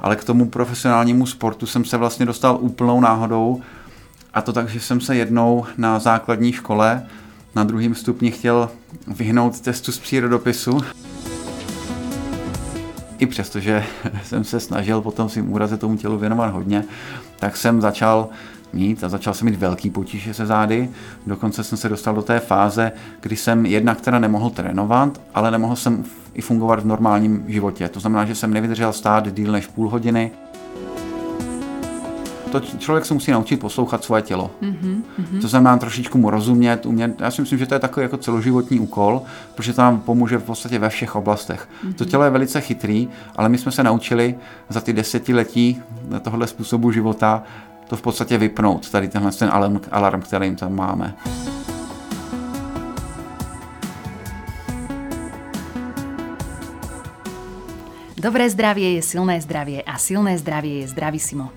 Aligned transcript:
ale 0.00 0.16
k 0.16 0.24
tomu 0.24 0.46
profesionálnímu 0.46 1.26
sportu 1.26 1.66
jsem 1.66 1.84
se 1.84 1.96
vlastně 1.96 2.26
dostal 2.26 2.58
úplnou 2.60 3.00
náhodou 3.00 3.62
a 4.34 4.42
to 4.42 4.52
tak, 4.52 4.68
že 4.68 4.80
jsem 4.80 5.00
se 5.00 5.16
jednou 5.16 5.66
na 5.78 5.98
základní 5.98 6.52
škole 6.52 7.06
na 7.54 7.64
druhém 7.64 7.94
stupni 7.94 8.30
chtěl 8.30 8.70
vyhnout 9.06 9.60
testu 9.60 9.92
z 9.92 9.98
přírodopisu. 9.98 10.80
I 13.18 13.26
přesto, 13.26 13.60
že 13.60 13.84
jsem 14.24 14.44
se 14.44 14.60
snažil 14.60 15.00
potom 15.00 15.28
svým 15.28 15.52
úraze 15.52 15.76
tomu 15.76 15.96
tělu 15.96 16.18
věnovat 16.18 16.46
hodně, 16.46 16.84
tak 17.38 17.56
jsem 17.56 17.80
začal 17.80 18.28
mít 18.72 19.04
a 19.04 19.08
začal 19.08 19.34
jsem 19.34 19.46
mít 19.46 19.58
velký 19.58 19.90
potíže 19.90 20.34
se 20.34 20.46
zády. 20.46 20.88
Dokonce 21.26 21.64
jsem 21.64 21.78
se 21.78 21.88
dostal 21.88 22.14
do 22.14 22.22
té 22.22 22.40
fáze, 22.40 22.92
kdy 23.20 23.36
jsem 23.36 23.66
jednak 23.66 24.00
teda 24.00 24.18
nemohl 24.18 24.50
trénovat, 24.50 25.20
ale 25.34 25.50
nemohl 25.50 25.76
jsem 25.76 26.04
i 26.34 26.40
fungovat 26.40 26.80
v 26.80 26.86
normálním 26.86 27.44
životě. 27.48 27.88
To 27.88 28.00
znamená, 28.00 28.24
že 28.24 28.34
jsem 28.34 28.52
nevydržel 28.52 28.92
stát 28.92 29.34
díl 29.34 29.52
než 29.52 29.66
půl 29.66 29.88
hodiny, 29.88 30.30
to 32.60 32.60
člověk 32.78 33.04
se 33.04 33.14
musí 33.14 33.30
naučit 33.30 33.60
poslouchat 33.60 34.04
svoje 34.04 34.22
tělo. 34.22 34.50
Mm-hmm. 34.62 35.40
To 35.40 35.48
znamená 35.48 35.76
trošičku 35.76 36.18
mu 36.18 36.30
rozumět, 36.30 36.86
umět. 36.86 37.20
Já 37.20 37.30
si 37.30 37.40
myslím, 37.40 37.58
že 37.58 37.66
to 37.66 37.74
je 37.74 37.80
takový 37.80 38.04
jako 38.04 38.16
celoživotní 38.16 38.80
úkol, 38.80 39.22
protože 39.54 39.72
to 39.72 39.82
nám 39.82 40.00
pomůže 40.00 40.38
v 40.38 40.42
podstatě 40.42 40.78
ve 40.78 40.88
všech 40.88 41.16
oblastech. 41.16 41.68
Mm-hmm. 41.68 41.94
To 41.94 42.04
tělo 42.04 42.24
je 42.24 42.30
velice 42.30 42.60
chytrý, 42.60 43.08
ale 43.36 43.48
my 43.48 43.58
jsme 43.58 43.72
se 43.72 43.82
naučili 43.82 44.34
za 44.68 44.80
ty 44.80 44.92
desetiletí 44.92 45.82
tohle 46.22 46.46
způsobu 46.46 46.92
života 46.92 47.42
to 47.88 47.96
v 47.96 48.02
podstatě 48.02 48.38
vypnout, 48.38 48.90
tady 48.90 49.08
tenhle 49.08 49.32
ten 49.32 49.48
alarm, 49.52 49.80
alarm 49.90 50.22
který 50.22 50.56
tam 50.56 50.74
máme. 50.74 51.14
Dobré 58.16 58.50
zdravie 58.50 58.98
je 58.98 59.02
silné 59.02 59.38
zdravie 59.40 59.86
a 59.86 59.98
silné 60.02 60.34
zdravie 60.38 60.82
je 60.82 60.88
zdravísimo. 60.88 61.52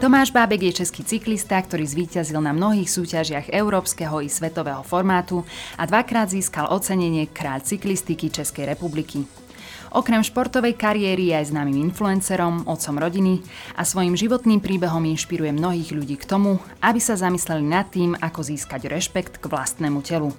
Tomáš 0.00 0.28
Bábek 0.28 0.60
je 0.62 0.72
český 0.82 1.08
cyklista, 1.08 1.56
ktorý 1.56 1.86
zvíťazil 1.88 2.36
na 2.42 2.52
mnohých 2.52 2.90
súťažiach 2.90 3.48
európskeho 3.48 4.20
i 4.20 4.28
svetového 4.28 4.84
formátu 4.84 5.40
a 5.80 5.88
dvakrát 5.88 6.28
získal 6.28 6.68
ocenenie 6.68 7.30
Kráľ 7.30 7.64
cyklistiky 7.64 8.28
Českej 8.28 8.68
republiky. 8.68 9.45
Okrem 9.94 10.24
športovej 10.24 10.74
kariéry 10.74 11.30
je 11.30 11.38
aj 11.38 11.54
známym 11.54 11.90
influencerom, 11.90 12.66
otcom 12.66 12.96
rodiny 12.98 13.44
a 13.78 13.86
svojim 13.86 14.18
životným 14.18 14.58
príbehom 14.58 15.04
inšpiruje 15.06 15.54
mnohých 15.54 15.94
ľudí 15.94 16.16
k 16.18 16.26
tomu, 16.26 16.58
aby 16.82 16.98
sa 16.98 17.14
zamysleli 17.14 17.62
nad 17.62 17.86
tým, 17.90 18.18
ako 18.18 18.42
získať 18.42 18.90
rešpekt 18.90 19.38
k 19.38 19.46
vlastnému 19.46 20.02
telu. 20.02 20.34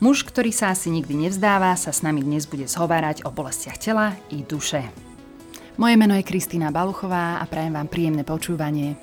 Muž, 0.00 0.24
ktorý 0.24 0.54
sa 0.54 0.72
asi 0.72 0.88
nikdy 0.88 1.28
nevzdáva, 1.28 1.76
sa 1.76 1.92
s 1.92 2.00
nami 2.00 2.24
dnes 2.24 2.48
bude 2.48 2.64
zhovárať 2.64 3.28
o 3.28 3.30
bolestiach 3.34 3.76
tela 3.76 4.16
i 4.32 4.40
duše. 4.40 4.88
Moje 5.76 6.00
meno 6.00 6.16
je 6.16 6.24
Kristýna 6.24 6.72
Baluchová 6.72 7.36
a 7.36 7.44
prajem 7.44 7.76
vám 7.76 7.92
príjemné 7.92 8.24
počúvanie. 8.24 8.96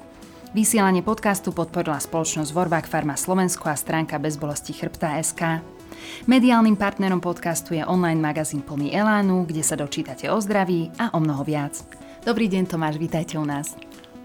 Vysielanie 0.58 1.02
podcastu 1.02 1.49
podporila 1.49 1.97
spoločnosť 1.97 2.49
Vorvák 2.49 2.86
Farma 2.86 3.17
Slovensko 3.17 3.69
a 3.69 3.77
stránka 3.77 4.21
bezbolesti 4.21 4.73
chrbta 4.73 5.17
SK. 5.21 5.66
Mediálnym 6.28 6.76
partnerom 6.76 7.22
podcastu 7.22 7.73
je 7.73 7.86
online 7.86 8.22
magazín 8.22 8.62
plný 8.62 8.96
Elánu, 8.96 9.44
kde 9.44 9.64
sa 9.64 9.76
dočítate 9.76 10.32
o 10.32 10.38
zdraví 10.42 10.92
a 11.00 11.12
o 11.14 11.20
mnoho 11.20 11.44
viac. 11.44 11.84
Dobrý 12.23 12.48
deň 12.48 12.72
Tomáš, 12.72 12.95
vítajte 12.98 13.36
u 13.36 13.45
nás. 13.45 13.76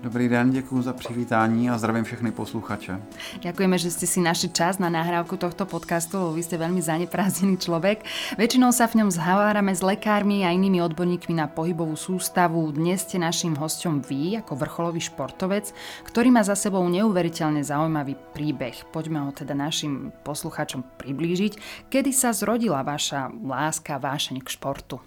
Dobrý 0.02 0.28
den, 0.28 0.50
děkuji 0.50 0.82
za 0.82 0.92
přivítání 0.92 1.70
a 1.70 1.78
zdravím 1.78 2.04
všechny 2.04 2.30
posluchače. 2.30 3.02
Ďakujeme, 3.42 3.74
že 3.82 3.90
ste 3.90 4.06
si 4.06 4.22
našli 4.22 4.54
čas 4.54 4.78
na 4.78 4.86
nahrávku 4.86 5.34
tohto 5.34 5.66
podcastu, 5.66 6.30
vy 6.30 6.46
ste 6.46 6.54
veľmi 6.54 6.78
zaneprázdnený 6.78 7.58
človek. 7.58 8.06
Väčšinou 8.38 8.70
sa 8.70 8.86
v 8.86 9.02
ňom 9.02 9.10
zhovárame 9.10 9.74
s 9.74 9.82
lekármi 9.82 10.46
a 10.46 10.54
inými 10.54 10.78
odborníkmi 10.86 11.34
na 11.34 11.50
pohybovú 11.50 11.98
sústavu. 11.98 12.70
Dnes 12.70 13.02
ste 13.02 13.18
našim 13.18 13.58
hosťom 13.58 14.06
vy, 14.06 14.38
ako 14.38 14.54
vrcholový 14.54 15.02
športovec, 15.02 15.74
ktorý 16.06 16.30
má 16.30 16.46
za 16.46 16.54
sebou 16.54 16.86
neuveriteľne 16.86 17.66
zaujímavý 17.66 18.14
príbeh. 18.38 18.86
Poďme 18.94 19.26
ho 19.26 19.34
teda 19.34 19.58
našim 19.58 20.14
posluchačom 20.22 20.86
priblížiť. 21.02 21.58
Kedy 21.90 22.14
sa 22.14 22.30
zrodila 22.30 22.86
vaša 22.86 23.34
láska, 23.34 23.98
vášeň 23.98 24.46
k 24.46 24.48
športu? 24.54 25.02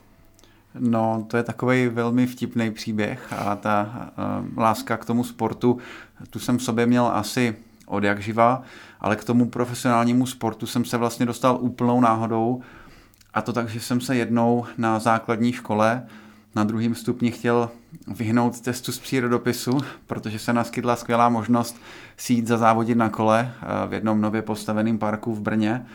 No, 0.79 1.25
to 1.27 1.37
je 1.37 1.43
takový 1.43 1.87
velmi 1.87 2.27
vtipný 2.27 2.71
příběh 2.71 3.33
a 3.33 3.55
ta 3.55 4.09
uh, 4.43 4.57
láska 4.57 4.97
k 4.97 5.05
tomu 5.05 5.23
sportu, 5.23 5.77
tu 6.29 6.39
jsem 6.39 6.57
v 6.57 6.63
sobě 6.63 6.85
měl 6.85 7.07
asi 7.13 7.55
od 7.85 8.03
jak 8.03 8.21
živa, 8.21 8.61
ale 8.99 9.15
k 9.15 9.23
tomu 9.23 9.49
profesionálnímu 9.49 10.25
sportu 10.25 10.65
jsem 10.65 10.85
se 10.85 10.97
vlastně 10.97 11.25
dostal 11.25 11.57
úplnou 11.61 12.01
náhodou 12.01 12.61
a 13.33 13.41
to 13.41 13.53
tak, 13.53 13.69
že 13.69 13.79
jsem 13.79 14.01
se 14.01 14.15
jednou 14.15 14.65
na 14.77 14.99
základní 14.99 15.53
škole 15.53 16.03
na 16.55 16.63
druhém 16.63 16.95
stupni 16.95 17.31
chtěl 17.31 17.69
vyhnout 18.07 18.61
testu 18.61 18.91
z 18.91 18.99
přírodopisu, 18.99 19.77
protože 20.07 20.39
se 20.39 20.53
naskytla 20.53 20.95
skvělá 20.95 21.29
možnost 21.29 21.81
si 22.17 22.33
jít 22.33 22.47
zazávodit 22.47 22.97
na 22.97 23.09
kole 23.09 23.51
eh, 23.61 23.87
v 23.87 23.93
jednom 23.93 24.21
nově 24.21 24.41
postaveném 24.41 24.97
parku 24.97 25.35
v 25.35 25.41
Brně. 25.41 25.85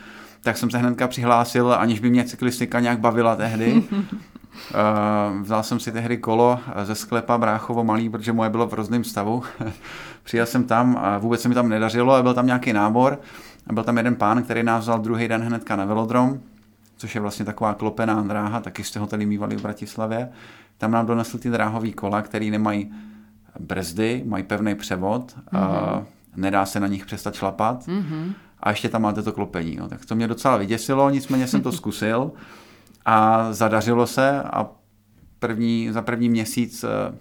Tak 0.40 0.56
jsem 0.56 0.70
se 0.70 0.78
hnedka 0.78 1.08
přihlásil, 1.08 1.72
aniž 1.72 2.00
by 2.00 2.10
mě 2.10 2.24
cyklistika 2.24 2.80
nějak 2.80 2.98
bavila 2.98 3.36
tehdy. 3.36 3.82
Uh, 4.74 5.42
vzal 5.42 5.62
jsem 5.62 5.80
si 5.80 5.92
tehdy 5.92 6.16
kolo 6.16 6.60
ze 6.84 6.94
sklepa 6.94 7.38
Bráchovo 7.38 7.84
malý, 7.84 8.08
protože 8.08 8.32
moje 8.32 8.50
bylo 8.50 8.66
v 8.66 8.74
rozném 8.74 9.04
stavu. 9.04 9.42
Přijel 10.22 10.46
jsem 10.46 10.64
tam 10.64 10.98
a 11.00 11.18
vůbec 11.18 11.40
se 11.40 11.48
mi 11.48 11.54
tam 11.54 11.68
nedařilo, 11.68 12.14
a 12.14 12.22
byl 12.22 12.34
tam 12.34 12.46
nějaký 12.46 12.72
nábor. 12.72 13.18
A 13.66 13.72
byl 13.72 13.84
tam 13.84 13.96
jeden 13.96 14.14
pán, 14.14 14.42
který 14.42 14.62
nás 14.62 14.82
vzal 14.82 14.98
druhý 14.98 15.28
den 15.28 15.42
hnedka 15.42 15.76
na 15.76 15.84
velodrom, 15.84 16.40
což 16.96 17.14
je 17.14 17.20
vlastně 17.20 17.44
taková 17.44 17.74
klopená 17.74 18.22
dráha, 18.22 18.60
taky 18.60 18.84
jste 18.84 19.00
ho 19.00 19.06
tady 19.06 19.26
mývali 19.26 19.56
v 19.56 19.62
Bratislavě. 19.62 20.28
Tam 20.78 20.90
nám 20.90 21.06
donesl 21.06 21.38
ty 21.38 21.50
dráhové 21.50 21.90
kola, 21.90 22.22
které 22.22 22.46
nemají 22.46 22.92
brzdy, 23.60 24.22
mají 24.26 24.44
pevný 24.44 24.74
převod, 24.74 25.36
mm-hmm. 25.52 26.04
nedá 26.36 26.66
se 26.66 26.80
na 26.80 26.86
nich 26.86 27.06
přestat 27.06 27.34
šlapat. 27.34 27.86
Mm-hmm. 27.86 28.32
A 28.60 28.70
ještě 28.70 28.88
tam 28.88 29.02
máte 29.02 29.22
to 29.22 29.32
klopení. 29.32 29.76
No. 29.76 29.88
Tak 29.88 30.04
to 30.04 30.14
mě 30.14 30.28
docela 30.28 30.56
vyděsilo, 30.56 31.10
nicméně 31.10 31.46
jsem 31.46 31.60
to 31.60 31.72
zkusil. 31.72 32.32
A 33.06 33.52
zadařilo 33.52 34.06
se 34.06 34.42
a 34.42 34.66
první, 35.38 35.92
za 35.92 36.02
první 36.02 36.28
měsíc 36.28 36.84
eh, 36.84 37.14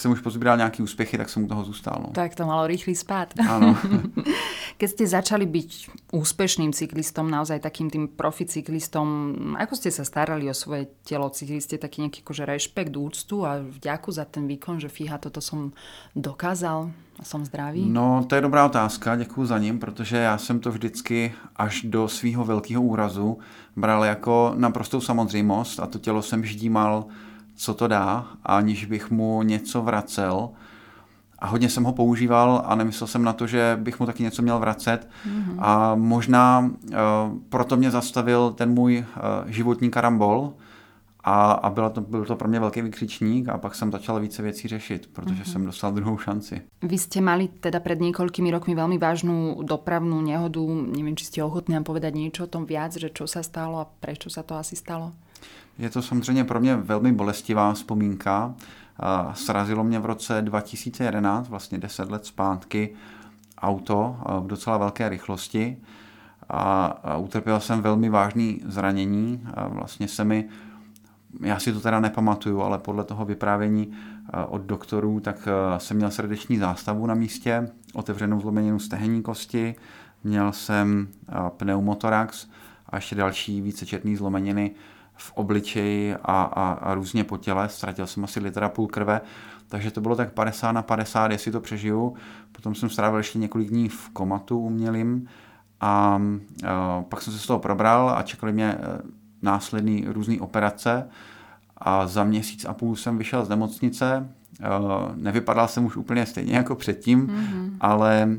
jsem 0.00 0.10
už 0.10 0.20
pozbíral 0.20 0.56
nějaký 0.56 0.82
úspěchy, 0.82 1.18
tak 1.18 1.28
jsem 1.28 1.44
u 1.44 1.48
toho 1.48 1.64
zůstal. 1.64 1.98
No. 2.00 2.08
Tak 2.12 2.34
to 2.34 2.46
malo 2.46 2.66
rýchly 2.66 2.94
spát. 2.94 3.34
Áno. 3.48 3.76
Keď 4.80 4.88
ste 4.90 5.04
začali 5.06 5.46
byť 5.46 5.70
úspešným 6.10 6.72
cyklistom, 6.74 7.30
naozaj 7.30 7.62
takým 7.62 7.90
tým 7.90 8.10
profi 8.10 8.46
cyklistom, 8.46 9.06
ako 9.58 9.74
ste 9.78 9.90
sa 9.94 10.02
starali 10.02 10.48
o 10.50 10.56
svoje 10.56 10.90
telo? 11.06 11.30
Cítili 11.30 11.62
ste 11.62 11.78
taký 11.78 12.02
nejaký 12.02 12.22
akože 12.22 12.44
rešpekt, 12.46 12.94
úctu 12.94 13.46
a 13.46 13.62
vďaku 13.62 14.10
za 14.10 14.24
ten 14.26 14.46
výkon, 14.46 14.82
že 14.82 14.90
fíha, 14.90 15.22
toto 15.22 15.38
som 15.38 15.70
dokázal 16.18 16.90
a 17.22 17.24
som 17.24 17.46
zdravý? 17.46 17.86
No, 17.86 18.24
to 18.26 18.34
je 18.34 18.40
dobrá 18.40 18.66
otázka, 18.66 19.16
děkuji 19.16 19.46
za 19.46 19.58
ním, 19.58 19.78
protože 19.78 20.16
já 20.16 20.38
jsem 20.38 20.60
to 20.60 20.70
vždycky 20.70 21.32
až 21.56 21.82
do 21.82 22.08
svého 22.08 22.44
velkého 22.44 22.82
úrazu 22.82 23.38
bral 23.76 24.04
jako 24.04 24.52
naprostou 24.56 25.00
samozřejmost 25.00 25.80
a 25.80 25.86
to 25.86 25.98
tělo 25.98 26.22
jsem 26.22 26.44
ždímal, 26.44 27.04
co 27.54 27.74
to 27.74 27.88
dá, 27.88 28.26
aniž 28.44 28.84
bych 28.84 29.10
mu 29.10 29.42
něco 29.42 29.82
vracel. 29.82 30.50
A 31.38 31.46
hodně 31.46 31.68
jsem 31.68 31.84
ho 31.84 31.92
používal 31.92 32.62
a 32.66 32.74
nemyslel 32.74 33.08
jsem 33.08 33.22
na 33.22 33.32
to, 33.32 33.46
že 33.46 33.78
bych 33.80 34.00
mu 34.00 34.06
taky 34.06 34.22
něco 34.22 34.42
měl 34.42 34.58
vracet. 34.58 35.08
Mm-hmm. 35.26 35.56
A 35.58 35.94
možná 35.94 36.60
uh, 36.60 36.94
proto 37.48 37.76
mě 37.76 37.90
zastavil 37.90 38.50
ten 38.50 38.70
můj 38.70 38.98
uh, 38.98 39.50
životní 39.50 39.90
karambol, 39.90 40.52
a, 41.24 41.52
a 41.52 41.70
bylo 41.70 41.90
to, 41.90 42.00
byl 42.00 42.24
to 42.24 42.36
pro 42.36 42.48
mě 42.48 42.60
velký 42.60 42.82
vykřičník 42.82 43.48
a 43.48 43.58
pak 43.58 43.74
jsem 43.74 43.92
začal 43.92 44.20
více 44.20 44.42
věcí 44.42 44.68
řešit, 44.68 45.06
protože 45.12 45.42
mm-hmm. 45.42 45.52
jsem 45.52 45.64
dostal 45.64 45.92
druhou 45.92 46.18
šanci. 46.18 46.62
Vy 46.82 46.98
ste 46.98 47.22
mali 47.22 47.46
teda 47.48 47.78
pred 47.78 48.02
niekoľkými 48.02 48.50
rokmi 48.50 48.74
veľmi 48.74 48.98
vážnu 48.98 49.62
dopravnú 49.62 50.18
nehodu. 50.18 50.58
Neviem, 50.66 51.14
či 51.14 51.30
ste 51.30 51.38
ochotní 51.46 51.78
nám 51.78 51.86
povedať 51.86 52.18
niečo 52.18 52.44
o 52.44 52.50
tom 52.50 52.66
viac, 52.66 52.98
že 52.98 53.14
čo 53.14 53.30
sa 53.30 53.46
stalo 53.46 53.78
a 53.78 53.86
prečo 53.86 54.26
sa 54.34 54.42
to 54.42 54.58
asi 54.58 54.74
stalo? 54.74 55.14
Je 55.78 55.90
to 55.90 56.02
samozřejmě 56.02 56.44
pro 56.44 56.60
mě 56.60 56.76
velmi 56.76 57.12
bolestivá 57.12 57.72
vzpomínka. 57.72 58.54
Srazilo 59.34 59.84
mě 59.84 59.98
v 59.98 60.06
roce 60.06 60.42
2011, 60.42 61.48
vlastně 61.48 61.78
10 61.78 62.10
let 62.10 62.26
zpátky, 62.26 62.94
auto 63.58 64.16
v 64.40 64.46
docela 64.46 64.76
velké 64.78 65.08
rychlosti 65.08 65.76
a 66.48 67.16
utrpěl 67.18 67.60
jsem 67.60 67.82
velmi 67.82 68.08
vážné 68.08 68.52
zranění. 68.66 69.42
Vlastně 69.68 70.08
se 70.08 70.24
mi 70.24 70.48
já 71.40 71.58
si 71.58 71.72
to 71.72 71.80
teda 71.80 72.00
nepamatuju, 72.00 72.62
ale 72.62 72.78
podle 72.78 73.04
toho 73.04 73.24
vyprávění 73.24 73.92
eh, 73.92 74.44
od 74.44 74.62
doktorů, 74.62 75.20
tak 75.20 75.48
eh, 75.48 75.80
jsem 75.80 75.96
měl 75.96 76.10
srdeční 76.10 76.58
zástavu 76.58 77.06
na 77.06 77.14
místě, 77.14 77.68
otevřenou 77.94 78.40
zlomeninu 78.40 78.78
stehenní 78.78 79.22
kosti, 79.22 79.74
měl 80.24 80.52
jsem 80.52 81.08
eh, 81.28 81.34
pneumotorax 81.56 82.48
a 82.86 82.96
ještě 82.96 83.14
další 83.14 83.60
více 83.60 83.86
četné 83.86 84.16
zlomeniny 84.16 84.70
v 85.14 85.32
obličeji 85.32 86.14
a, 86.14 86.42
a, 86.42 86.72
a 86.72 86.94
různě 86.94 87.24
po 87.24 87.36
těle. 87.36 87.68
Ztratil 87.68 88.06
jsem 88.06 88.24
asi 88.24 88.40
litera 88.40 88.68
půl 88.68 88.86
krve, 88.86 89.20
takže 89.68 89.90
to 89.90 90.00
bylo 90.00 90.16
tak 90.16 90.32
50 90.32 90.72
na 90.72 90.82
50, 90.82 91.30
jestli 91.30 91.52
to 91.52 91.60
přežiju. 91.60 92.14
Potom 92.52 92.74
jsem 92.74 92.90
strávil 92.90 93.18
ještě 93.18 93.38
několik 93.38 93.68
dní 93.68 93.88
v 93.88 94.08
komatu 94.10 94.58
umělým 94.58 95.28
a, 95.80 96.22
a 96.68 97.02
pak 97.08 97.22
jsem 97.22 97.32
se 97.32 97.38
z 97.38 97.46
toho 97.46 97.58
probral 97.58 98.10
a 98.10 98.22
čekali 98.22 98.52
mě 98.52 98.78
následné 99.42 100.12
různé 100.12 100.40
operace 100.40 101.08
a 101.76 102.06
za 102.06 102.24
měsíc 102.24 102.64
a 102.64 102.74
půl 102.74 102.96
jsem 102.96 103.18
vyšel 103.18 103.44
z 103.44 103.48
nemocnice. 103.48 104.28
Nevypadal 105.14 105.68
jsem 105.68 105.84
už 105.84 105.96
úplně 105.96 106.26
stejně 106.26 106.56
jako 106.56 106.74
předtím, 106.74 107.26
mm-hmm. 107.26 107.70
ale 107.80 108.30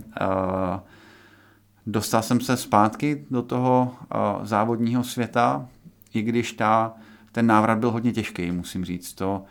dostal 1.88 2.22
jsem 2.22 2.42
se 2.42 2.58
zpátky 2.58 3.26
do 3.32 3.42
toho 3.42 3.96
závodního 4.44 5.04
světa, 5.04 5.66
i 6.14 6.22
když 6.22 6.54
ta, 6.54 6.94
ten 7.32 7.48
návrat 7.48 7.78
byl 7.78 7.92
hodně 7.92 8.14
těžký, 8.14 8.52
musím 8.52 8.86
říct. 8.86 9.14
To 9.14 9.44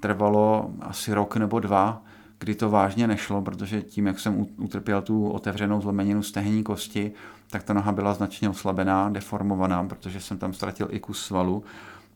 trvalo 0.00 0.70
asi 0.80 1.14
rok 1.14 1.36
nebo 1.36 1.60
dva, 1.60 2.02
kdy 2.40 2.54
to 2.54 2.70
vážně 2.70 3.06
nešlo, 3.06 3.42
protože 3.42 3.82
tím, 3.82 4.06
jak 4.06 4.20
jsem 4.20 4.46
utrpěl 4.56 5.02
tu 5.02 5.28
otevřenou 5.28 5.80
zlomeninu 5.80 6.22
stehní 6.22 6.62
kosti, 6.62 7.12
tak 7.50 7.62
ta 7.62 7.72
noha 7.72 7.92
byla 7.92 8.14
značně 8.14 8.48
oslabená, 8.48 9.10
deformovaná, 9.10 9.84
protože 9.84 10.20
jsem 10.20 10.38
tam 10.38 10.52
ztratil 10.52 10.88
i 10.90 11.00
kus 11.00 11.22
svalu, 11.22 11.64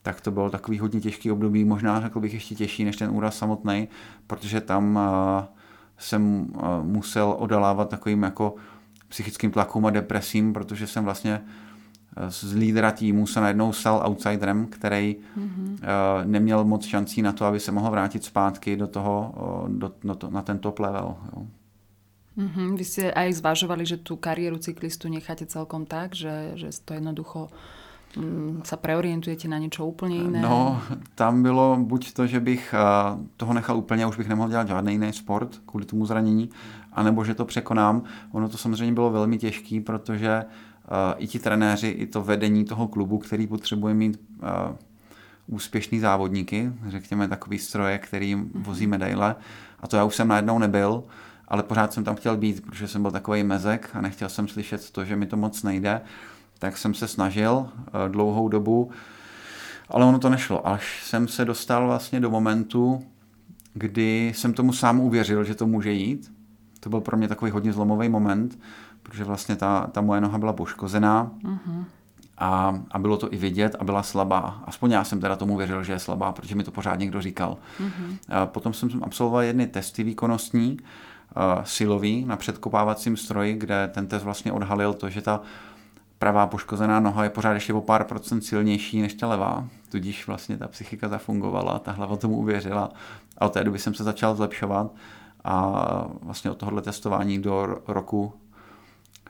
tak 0.03 0.21
to 0.21 0.31
bylo 0.31 0.51
takový 0.51 0.79
hodně 0.79 1.01
těžký 1.01 1.31
období, 1.31 1.65
možná 1.65 2.01
řekl 2.01 2.21
bych 2.21 2.35
ještě 2.35 2.55
těžší 2.55 2.85
než 2.85 2.97
ten 2.97 3.11
úraz 3.11 3.39
samotný, 3.39 3.89
protože 4.27 4.61
tam 4.61 4.97
uh, 4.97 5.03
jsem 5.99 6.41
uh, 6.41 6.63
musel 6.83 7.37
odalávat 7.39 7.89
takovým 7.89 8.23
jako 8.23 8.55
psychickým 9.09 9.51
tlakům 9.51 9.87
a 9.87 9.91
depresím, 9.91 10.53
protože 10.53 10.87
jsem 10.87 11.05
vlastně 11.05 11.41
z 12.29 12.53
lídra 12.55 12.91
týmu 12.91 13.27
se 13.27 13.41
najednou 13.41 13.73
stal 13.73 14.03
outsiderem, 14.07 14.67
který 14.67 15.17
mm-hmm. 15.39 15.73
uh, 15.73 15.79
neměl 16.25 16.65
moc 16.65 16.87
šancí 16.87 17.23
na 17.23 17.33
to, 17.33 17.45
aby 17.45 17.61
se 17.61 17.73
mohl 17.73 17.91
vrátit 17.91 18.25
zpátky 18.25 18.77
do 18.77 18.87
toho, 18.87 19.35
uh, 19.37 19.69
do, 19.69 19.93
do 20.05 20.15
to, 20.15 20.31
na 20.31 20.43
ten 20.43 20.59
top 20.59 20.79
level. 20.79 21.17
Jo. 21.33 21.47
Mm-hmm. 22.39 22.75
Vy 22.75 22.85
ste 22.85 23.15
aj 23.15 23.39
zvažovali, 23.39 23.87
že 23.87 24.03
tú 24.03 24.19
kariéru 24.19 24.59
cyklistu 24.59 25.07
necháte 25.07 25.47
celkom 25.47 25.87
tak, 25.87 26.19
že, 26.19 26.59
že 26.59 26.75
to 26.83 26.99
jednoducho 26.99 27.47
mm, 28.19 28.67
sa 28.67 28.75
preorientujete 28.75 29.47
na 29.47 29.59
něco 29.59 29.87
úplně 29.87 30.17
jiné? 30.17 30.41
No, 30.43 30.83
tam 31.15 31.43
bylo 31.43 31.79
buď 31.81 32.13
to, 32.13 32.27
že 32.27 32.41
bych 32.41 32.75
uh, 32.75 33.21
toho 33.37 33.55
nechal 33.55 33.77
úplně, 33.77 34.07
už 34.07 34.17
bych 34.17 34.29
nemohl 34.29 34.51
dělat 34.51 34.69
žádný 34.69 34.93
jiný 34.93 35.13
sport 35.13 35.63
kvůli 35.67 35.85
tomu 35.87 36.07
zranění, 36.07 36.51
anebo 36.93 37.25
že 37.25 37.35
to 37.35 37.45
překonám. 37.45 38.03
Ono 38.33 38.49
to 38.49 38.59
samozřejmě 38.59 38.95
bylo 38.95 39.11
velmi 39.11 39.39
těžké, 39.39 39.81
protože 39.81 40.45
uh, 40.45 40.74
i 41.19 41.27
ti 41.27 41.39
trenéři, 41.39 41.89
i 41.89 42.07
to 42.07 42.23
vedení 42.23 42.65
toho 42.65 42.89
klubu, 42.89 43.19
který 43.19 43.47
potřebuje 43.47 43.95
mít 43.95 44.21
uh, 44.43 44.49
úspěšný 45.47 46.01
závodníky, 46.01 46.73
řekněme 46.87 47.29
takový 47.29 47.59
stroje, 47.59 47.99
který 47.99 48.35
vozí 48.55 48.87
medaile. 48.87 49.37
A 49.81 49.87
to 49.87 49.97
já 49.97 50.05
už 50.05 50.15
jsem 50.15 50.29
najednou 50.29 50.59
nebyl, 50.59 51.05
ale 51.49 51.63
pořád 51.63 51.93
jsem 51.93 52.05
tam 52.05 52.17
chtěl 52.17 52.37
být, 52.37 52.67
protože 52.67 52.89
jsem 52.89 53.03
byl 53.03 53.11
takový 53.11 53.43
mezek 53.43 53.91
a 53.95 54.01
nechtěl 54.01 54.29
jsem 54.29 54.49
slyšet 54.49 54.91
to, 54.91 55.05
že 55.05 55.17
mi 55.17 55.27
to 55.27 55.37
moc 55.37 55.63
nejde. 55.63 56.01
Tak 56.59 56.79
jsem 56.79 56.95
se 56.95 57.09
snažil 57.09 57.53
uh, 57.53 57.69
dlouhou 58.09 58.49
dobu, 58.49 58.91
ale 59.89 60.05
ono 60.05 60.19
to 60.19 60.31
nešlo. 60.31 60.69
Až 60.69 61.05
jsem 61.05 61.29
se 61.29 61.45
dostal 61.45 61.87
vlastně 61.87 62.21
do 62.21 62.31
momentu, 62.31 63.07
kdy 63.75 64.33
jsem 64.35 64.53
tomu 64.53 64.73
sám 64.73 65.01
uvěřil, 65.01 65.45
že 65.45 65.55
to 65.55 65.67
může 65.67 65.93
jít. 65.93 66.33
To 66.81 66.91
byl 66.91 67.01
pro 67.01 67.17
mě 67.17 67.29
takový 67.29 67.51
hodně 67.51 67.73
zlomový 67.73 68.09
moment, 68.09 68.59
protože 69.05 69.25
vlastně 69.25 69.57
ta, 69.57 69.87
ta 69.93 70.01
moje 70.01 70.21
noha 70.21 70.39
byla 70.39 70.53
poškozená 70.53 71.31
uh-huh. 71.45 71.85
a, 72.39 72.81
a 72.91 72.99
bylo 72.99 73.17
to 73.17 73.33
i 73.33 73.37
vidět 73.37 73.77
a 73.79 73.85
byla 73.85 74.03
slabá. 74.03 74.63
Aspoň 74.65 74.91
já 74.91 75.05
jsem 75.05 75.21
teda 75.21 75.37
tomu 75.37 75.57
věřil, 75.57 75.85
že 75.85 75.93
je 75.93 75.99
slabá, 75.99 76.33
protože 76.33 76.55
mi 76.55 76.65
to 76.65 76.71
pořád 76.71 76.99
někdo 76.99 77.23
říkal. 77.23 77.57
Uh-huh. 77.81 78.19
A 78.29 78.47
potom 78.47 78.73
jsem 78.73 79.05
absolvoval 79.05 79.43
jedny 79.43 79.67
testy 79.67 80.03
výkonnostní, 80.03 80.77
uh, 80.81 81.65
silový 81.65 82.25
na 82.25 82.37
předkopávacím 82.37 83.17
stroji, 83.17 83.55
kde 83.55 83.91
ten 83.95 84.07
test 84.07 84.23
vlastně 84.23 84.53
odhalil 84.53 84.95
to, 84.95 85.11
že 85.11 85.23
ta 85.23 85.41
pravá 86.19 86.47
poškozená 86.47 87.01
noha 87.01 87.25
je 87.25 87.31
pořád 87.31 87.53
ještě 87.53 87.73
o 87.73 87.81
pár 87.81 88.05
procent 88.05 88.41
silnější 88.41 89.03
než 89.03 89.15
ta 89.15 89.29
levá, 89.29 89.65
tudíž 89.89 90.27
vlastně 90.27 90.57
ta 90.57 90.69
psychika 90.69 91.09
zafungovala, 91.09 91.79
ta 91.79 91.93
hlava 91.93 92.17
tomu 92.17 92.37
uvěřila 92.37 92.91
a 93.39 93.47
od 93.47 93.53
té 93.53 93.65
doby 93.65 93.79
jsem 93.79 93.95
se 93.95 94.05
začal 94.05 94.35
zlepšovat 94.35 94.91
a 95.45 96.07
vlastně 96.23 96.51
od 96.51 96.59
tohohle 96.59 96.83
testování 96.83 97.39
do 97.39 97.79
roku 97.89 98.33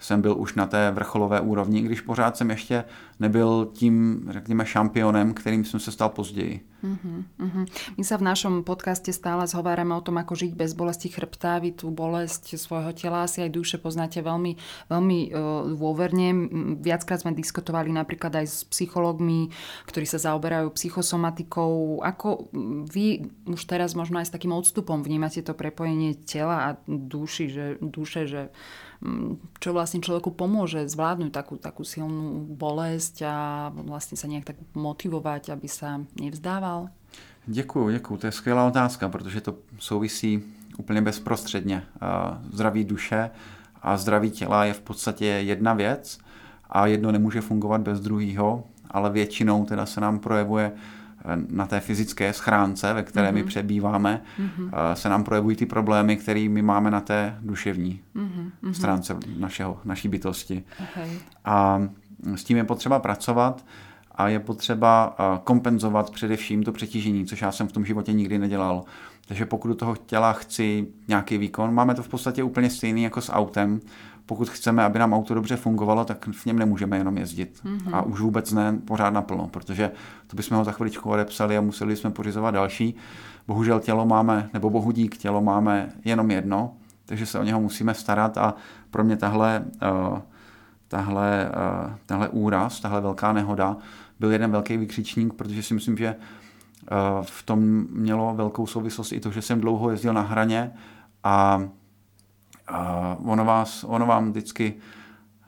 jsem 0.00 0.22
byl 0.22 0.38
už 0.38 0.54
na 0.54 0.66
té 0.66 0.90
vrcholové 0.90 1.40
úrovni, 1.40 1.82
když 1.82 2.00
pořád 2.00 2.36
jsem 2.36 2.50
ještě 2.50 2.84
nebyl 3.20 3.70
tím, 3.72 4.26
řekněme, 4.30 4.66
šampionem, 4.66 5.34
kterým 5.34 5.64
jsem 5.64 5.80
se 5.80 5.92
stal 5.92 6.08
později. 6.08 6.60
Uh-huh, 6.84 7.24
uh-huh. 7.40 7.64
My 7.96 8.04
sa 8.04 8.20
v 8.20 8.28
našom 8.28 8.60
podcaste 8.60 9.08
stále 9.08 9.48
zhovárame 9.48 9.96
o 9.96 10.04
tom, 10.04 10.20
ako 10.20 10.36
žiť 10.36 10.52
bez 10.52 10.76
bolesti 10.76 11.08
chrbta. 11.08 11.56
Vy 11.56 11.80
tú 11.80 11.88
bolesť 11.88 12.60
svojho 12.60 12.92
tela, 12.92 13.24
asi 13.24 13.40
aj 13.40 13.56
duše 13.56 13.76
poznáte 13.80 14.20
veľmi, 14.20 14.60
veľmi 14.92 15.18
uh, 15.32 15.64
dôverne. 15.80 16.28
Viackrát 16.84 17.24
sme 17.24 17.32
diskutovali 17.32 17.88
napríklad 17.88 18.36
aj 18.36 18.46
s 18.52 18.58
psychológmi, 18.68 19.48
ktorí 19.88 20.04
sa 20.04 20.20
zaoberajú 20.20 20.76
psychosomatikou. 20.76 22.04
Ako 22.04 22.52
vy 22.92 23.32
už 23.48 23.64
teraz 23.64 23.96
možno 23.96 24.20
aj 24.20 24.28
s 24.28 24.34
takým 24.36 24.52
odstupom 24.52 25.00
vnímate 25.00 25.40
to 25.40 25.56
prepojenie 25.56 26.20
tela 26.28 26.68
a 26.68 26.70
duši, 26.84 27.48
že, 27.48 27.66
duše, 27.80 28.28
že 28.28 28.52
čo 29.60 29.76
vlastne 29.76 30.00
človeku 30.00 30.32
pomôže 30.32 30.88
zvládnuť 30.88 31.32
takú, 31.32 31.54
takú 31.60 31.84
silnú 31.84 32.48
bolesť 32.48 33.28
a 33.28 33.34
vlastne 33.72 34.16
sa 34.16 34.24
nejak 34.28 34.44
tak 34.44 34.58
motivovať, 34.72 35.52
aby 35.52 35.68
sa 35.68 36.00
nevzdával? 36.16 36.88
Děkuju, 37.46 37.90
děkuju. 37.90 38.18
To 38.18 38.26
je 38.26 38.32
skvělá 38.32 38.66
otázka, 38.66 39.08
protože 39.08 39.40
to 39.40 39.54
souvisí 39.78 40.42
úplně 40.78 41.02
bezprostředně. 41.02 41.82
Zdraví 42.52 42.84
duše 42.84 43.30
a 43.82 43.96
zdraví 43.96 44.30
těla 44.30 44.64
je 44.64 44.72
v 44.72 44.80
podstatě 44.80 45.26
jedna 45.26 45.74
věc 45.74 46.18
a 46.70 46.86
jedno 46.86 47.12
nemůže 47.12 47.40
fungovat 47.40 47.80
bez 47.80 48.00
druhého, 48.00 48.64
ale 48.90 49.10
většinou 49.10 49.64
teda 49.64 49.86
se 49.86 50.00
nám 50.00 50.18
projevuje 50.18 50.72
na 51.48 51.66
té 51.66 51.80
fyzické 51.80 52.32
schránce, 52.32 52.92
ve 52.92 53.02
které 53.02 53.28
mm-hmm. 53.28 53.34
my 53.34 53.40
mhm. 53.40 53.48
přebýváme, 53.48 54.22
mm-hmm. 54.38 54.94
se 54.94 55.08
nám 55.08 55.24
projevují 55.24 55.56
ty 55.56 55.66
problémy, 55.66 56.16
které 56.16 56.48
my 56.48 56.62
máme 56.62 56.90
na 56.90 57.00
té 57.00 57.38
duševní 57.40 58.00
mm-hmm. 58.16 58.72
stránce 58.72 59.16
našeho, 59.38 59.80
naší 59.84 60.08
bytosti. 60.08 60.64
Okay. 60.90 61.10
A 61.44 61.82
s 62.34 62.44
tím 62.44 62.56
je 62.56 62.64
potřeba 62.64 62.98
pracovat 62.98 63.64
a 64.14 64.28
je 64.28 64.40
potřeba 64.40 65.16
kompenzovat 65.44 66.10
především 66.10 66.62
to 66.62 66.72
přetížení, 66.72 67.26
což 67.26 67.42
já 67.42 67.52
jsem 67.52 67.68
v 67.68 67.72
tom 67.72 67.84
životě 67.84 68.12
nikdy 68.12 68.38
nedělal. 68.38 68.84
Takže 69.28 69.46
pokud 69.46 69.68
do 69.68 69.74
toho 69.74 69.96
těla 69.96 70.32
chci 70.32 70.86
nějaký 71.08 71.38
výkon, 71.38 71.74
máme 71.74 71.94
to 71.94 72.02
v 72.02 72.08
podstatě 72.08 72.42
úplně 72.42 72.70
stejný 72.70 73.02
jako 73.02 73.20
s 73.20 73.32
autem 73.32 73.80
pokud 74.26 74.48
chceme, 74.48 74.84
aby 74.84 74.98
nám 74.98 75.12
auto 75.12 75.34
dobře 75.34 75.56
fungovalo, 75.56 76.04
tak 76.04 76.28
v 76.28 76.46
něm 76.46 76.58
nemůžeme 76.58 76.98
jenom 76.98 77.18
jezdit. 77.18 77.60
Mm-hmm. 77.64 77.96
A 77.96 78.02
už 78.02 78.20
vůbec 78.20 78.52
ne 78.52 78.78
pořád 78.84 79.10
naplno, 79.10 79.48
protože 79.48 79.90
to 80.26 80.36
bychom 80.36 80.56
ho 80.56 80.64
za 80.64 80.72
chviličku 80.72 81.10
odepsali 81.10 81.58
a 81.58 81.60
museli 81.60 81.96
jsme 81.96 82.10
pořizovat 82.10 82.50
další. 82.50 82.94
Bohužel 83.46 83.80
tělo 83.80 84.06
máme, 84.06 84.50
nebo 84.52 84.70
bohu 84.70 84.90
dík, 84.90 85.16
tělo 85.16 85.42
máme 85.42 85.92
jenom 86.04 86.30
jedno, 86.30 86.74
takže 87.06 87.26
se 87.26 87.38
o 87.38 87.42
něho 87.42 87.60
musíme 87.60 87.94
starat 87.94 88.38
a 88.38 88.54
pro 88.90 89.04
mě 89.04 89.16
tahle, 89.16 89.64
uh, 90.10 90.18
tahle, 90.88 91.50
uh, 91.86 91.92
tahle 92.06 92.28
úraz, 92.28 92.80
tahle 92.80 93.00
velká 93.00 93.32
nehoda 93.32 93.76
byl 94.20 94.32
jeden 94.32 94.50
velký 94.50 94.76
vykřičník, 94.76 95.34
protože 95.34 95.62
si 95.62 95.74
myslím, 95.74 95.96
že 95.96 96.16
uh, 96.16 97.24
v 97.24 97.42
tom 97.42 97.86
mělo 97.90 98.34
velkou 98.34 98.66
souvislost 98.66 99.12
i 99.12 99.20
to, 99.20 99.30
že 99.30 99.42
jsem 99.42 99.60
dlouho 99.60 99.90
jezdil 99.90 100.12
na 100.12 100.20
hraně 100.20 100.72
a 101.24 101.62
a 102.68 103.16
ono, 103.24 103.44
vás, 103.44 103.84
ono 103.88 104.06
vám 104.06 104.30
vždycky 104.30 104.74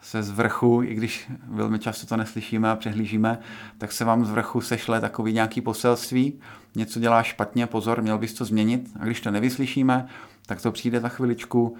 se 0.02 0.22
z 0.22 0.30
vrchu, 0.30 0.82
i 0.82 0.94
když 0.94 1.30
velmi 1.48 1.78
často 1.78 2.06
to 2.06 2.16
neslyšíme 2.16 2.70
a 2.70 2.76
přehlížíme, 2.76 3.38
tak 3.78 3.92
se 3.92 4.04
vám 4.04 4.24
z 4.24 4.30
vrchu 4.30 4.60
sešle 4.60 5.00
takový 5.00 5.32
nějaký 5.32 5.60
poselství, 5.60 6.40
něco 6.74 7.00
dělá 7.00 7.22
špatně, 7.22 7.66
pozor, 7.66 8.02
měl 8.02 8.18
bys 8.18 8.34
to 8.34 8.44
změnit. 8.44 8.90
A 9.00 9.04
když 9.04 9.20
to 9.20 9.30
nevyslyšíme, 9.30 10.06
tak 10.46 10.62
to 10.62 10.72
přijde 10.72 11.00
za 11.00 11.08
chviličku 11.08 11.76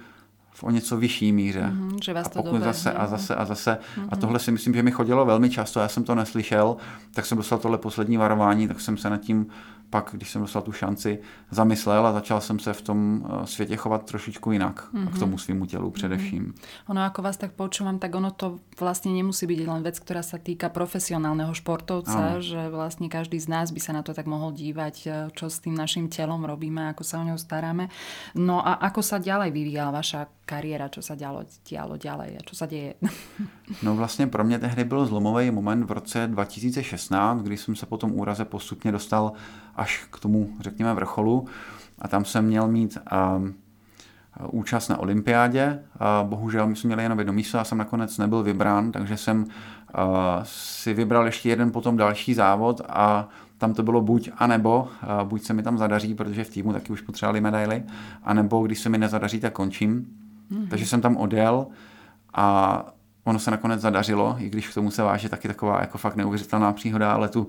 v 0.51 0.63
o 0.63 0.71
něco 0.71 0.97
vyšší 0.97 1.31
míře. 1.31 1.71
Mm-hmm, 1.73 1.97
že 2.03 2.13
vás 2.13 2.27
a 2.27 2.29
pokud 2.29 2.61
zase 2.61 2.91
a 2.91 3.07
zase 3.07 3.35
a 3.35 3.45
zase. 3.45 3.77
Mm-hmm. 3.95 4.07
A 4.09 4.15
tohle 4.15 4.39
si 4.39 4.51
myslím, 4.51 4.73
že 4.73 4.83
mi 4.83 4.91
chodilo 4.91 5.25
velmi 5.25 5.49
často, 5.49 5.79
já 5.79 5.87
jsem 5.87 6.03
to 6.03 6.15
neslyšel, 6.15 6.77
tak 7.13 7.25
jsem 7.25 7.37
dostal 7.37 7.59
tohle 7.59 7.77
poslední 7.77 8.17
varování, 8.17 8.67
tak 8.67 8.81
jsem 8.81 8.97
se 8.97 9.09
nad 9.09 9.17
tím 9.17 9.47
pak, 9.89 10.09
když 10.13 10.29
jsem 10.29 10.41
dostal 10.41 10.61
tu 10.61 10.71
šanci, 10.71 11.19
zamyslel 11.51 12.07
a 12.07 12.13
začal 12.13 12.41
jsem 12.41 12.59
se 12.59 12.73
v 12.73 12.81
tom 12.81 13.25
eh, 13.25 13.47
světě 13.47 13.75
chovat 13.75 14.05
trošičku 14.05 14.51
jinak 14.51 14.93
mm-hmm. 14.93 15.11
k 15.11 15.19
tomu 15.19 15.37
svýmu 15.37 15.65
tělu 15.65 15.91
především. 15.91 16.43
Mm-hmm. 16.45 16.91
Ono, 16.91 17.01
ako 17.01 17.21
vás 17.21 17.37
tak 17.37 17.51
počúvam, 17.51 17.99
tak 17.99 18.15
ono 18.15 18.31
to 18.31 18.59
vlastně 18.79 19.11
nemusí 19.11 19.47
být 19.47 19.67
len 19.67 19.83
vec, 19.83 19.99
která 19.99 20.23
se 20.23 20.39
týka 20.39 20.69
profesionálneho 20.69 21.53
športovca, 21.53 22.17
ano. 22.17 22.41
že 22.41 22.69
vlastně 22.69 23.09
každý 23.09 23.39
z 23.39 23.47
nás 23.47 23.71
by 23.71 23.79
se 23.79 23.93
na 23.93 24.01
to 24.03 24.13
tak 24.13 24.25
mohl 24.25 24.51
dívať, 24.51 25.07
eh, 25.07 25.27
čo 25.33 25.49
s 25.49 25.59
tým 25.59 25.75
naším 25.75 26.09
tělom 26.09 26.43
robíme, 26.43 26.89
ako 26.89 27.03
sa 27.03 27.19
o 27.19 27.23
něho 27.23 27.37
staráme. 27.37 27.87
No 28.35 28.67
a 28.67 28.73
ako 28.73 29.01
sa 29.01 29.17
ďalej 29.17 29.51
vyvíjala 29.51 29.91
vaša 29.91 30.27
kariéra, 30.47 30.87
čo 30.87 31.03
sa 31.03 31.19
dialo, 31.19 31.43
dialo 31.67 31.99
ďalej 31.99 32.39
a 32.39 32.41
čo 32.47 32.55
sa 32.55 32.65
děje? 32.65 32.95
no 33.83 33.95
vlastně 33.95 34.27
pro 34.27 34.43
mě 34.43 34.59
tehdy 34.59 34.83
byl 34.83 35.05
zlomový 35.05 35.51
moment 35.51 35.83
v 35.83 35.91
roce 35.91 36.27
2016, 36.27 37.41
kdy 37.41 37.57
jsem 37.57 37.75
se 37.75 37.85
po 37.85 37.97
tom 37.97 38.11
úraze 38.11 38.45
postupně 38.45 38.91
dostal 38.91 39.31
až 39.77 40.07
k 40.11 40.19
tomu, 40.19 40.49
řekněme, 40.59 40.93
vrcholu. 40.93 41.47
A 41.99 42.07
tam 42.07 42.25
jsem 42.25 42.45
měl 42.45 42.67
mít 42.67 42.97
um, 43.37 43.53
účast 44.51 44.87
na 44.87 44.97
olympiádě. 44.97 45.79
Bohužel 46.23 46.67
my 46.67 46.75
jsme 46.75 46.87
měli 46.87 47.03
jenom 47.03 47.19
jedno 47.19 47.33
místo 47.33 47.59
a 47.59 47.63
jsem 47.63 47.77
nakonec 47.77 48.17
nebyl 48.17 48.43
vybrán, 48.43 48.91
takže 48.91 49.17
jsem 49.17 49.43
uh, 49.43 49.47
si 50.43 50.93
vybral 50.93 51.25
ještě 51.25 51.49
jeden 51.49 51.71
potom 51.71 51.97
další 51.97 52.33
závod 52.33 52.81
a 52.89 53.29
tam 53.57 53.73
to 53.73 53.83
bylo 53.83 54.01
buď 54.01 54.29
a 54.37 54.47
nebo, 54.47 54.87
buď 55.23 55.43
se 55.43 55.53
mi 55.53 55.63
tam 55.63 55.77
zadaří, 55.77 56.13
protože 56.13 56.43
v 56.43 56.49
týmu 56.49 56.73
taky 56.73 56.93
už 56.93 57.01
potřebovali 57.01 57.41
medaily, 57.41 57.83
anebo 58.23 58.65
když 58.65 58.79
se 58.79 58.89
mi 58.89 58.97
nezadaří, 58.97 59.39
tak 59.39 59.53
končím. 59.53 60.05
Mm-hmm. 60.51 60.67
Takže 60.69 60.85
jsem 60.85 61.01
tam 61.01 61.17
odjel 61.17 61.67
a 62.33 62.85
ono 63.27 63.39
se 63.39 63.51
nakonec 63.51 63.81
zadařilo, 63.81 64.35
i 64.39 64.49
když 64.49 64.67
k 64.67 64.73
tomu 64.73 64.91
se 64.91 65.03
váže 65.03 65.29
taky 65.29 65.47
taková 65.47 65.81
jako 65.81 65.97
fakt 65.97 66.15
neuvěřitelná 66.15 66.73
příhoda, 66.73 67.11
ale 67.11 67.29
tu, 67.29 67.47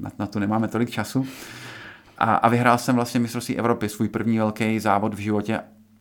na, 0.00 0.10
na 0.18 0.26
tu 0.26 0.38
nemáme 0.38 0.68
tolik 0.68 0.90
času. 0.90 1.26
A, 2.18 2.34
a 2.34 2.48
vyhrál 2.48 2.78
jsem 2.78 2.94
vlastně 2.94 3.20
mistrovství 3.20 3.58
Evropy, 3.58 3.88
svůj 3.88 4.08
první 4.08 4.38
velký 4.38 4.80
závod 4.80 5.14
v 5.14 5.18
životě 5.18 5.60